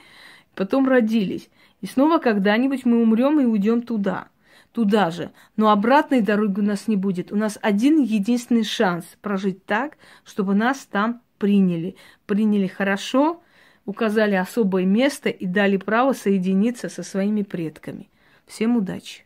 потом 0.53 0.87
родились. 0.87 1.49
И 1.81 1.87
снова 1.87 2.19
когда-нибудь 2.19 2.85
мы 2.85 3.01
умрем 3.01 3.39
и 3.41 3.45
уйдем 3.45 3.81
туда 3.81 4.29
туда 4.75 5.09
же. 5.09 5.31
Но 5.55 5.71
обратной 5.71 6.21
дороги 6.21 6.59
у 6.59 6.63
нас 6.63 6.89
не 6.89 6.97
будет. 6.97 7.31
У 7.31 7.37
нас 7.37 7.57
один 7.61 8.03
единственный 8.03 8.65
шанс 8.65 9.05
прожить 9.21 9.65
так, 9.65 9.97
чтобы 10.25 10.53
нас 10.53 10.85
там 10.85 11.21
приняли. 11.37 11.95
Приняли 12.25 12.67
хорошо, 12.67 13.41
указали 13.85 14.35
особое 14.35 14.85
место 14.85 15.29
и 15.29 15.45
дали 15.45 15.77
право 15.77 16.11
соединиться 16.11 16.89
со 16.89 17.03
своими 17.03 17.43
предками. 17.43 18.09
Всем 18.45 18.75
удачи! 18.75 19.23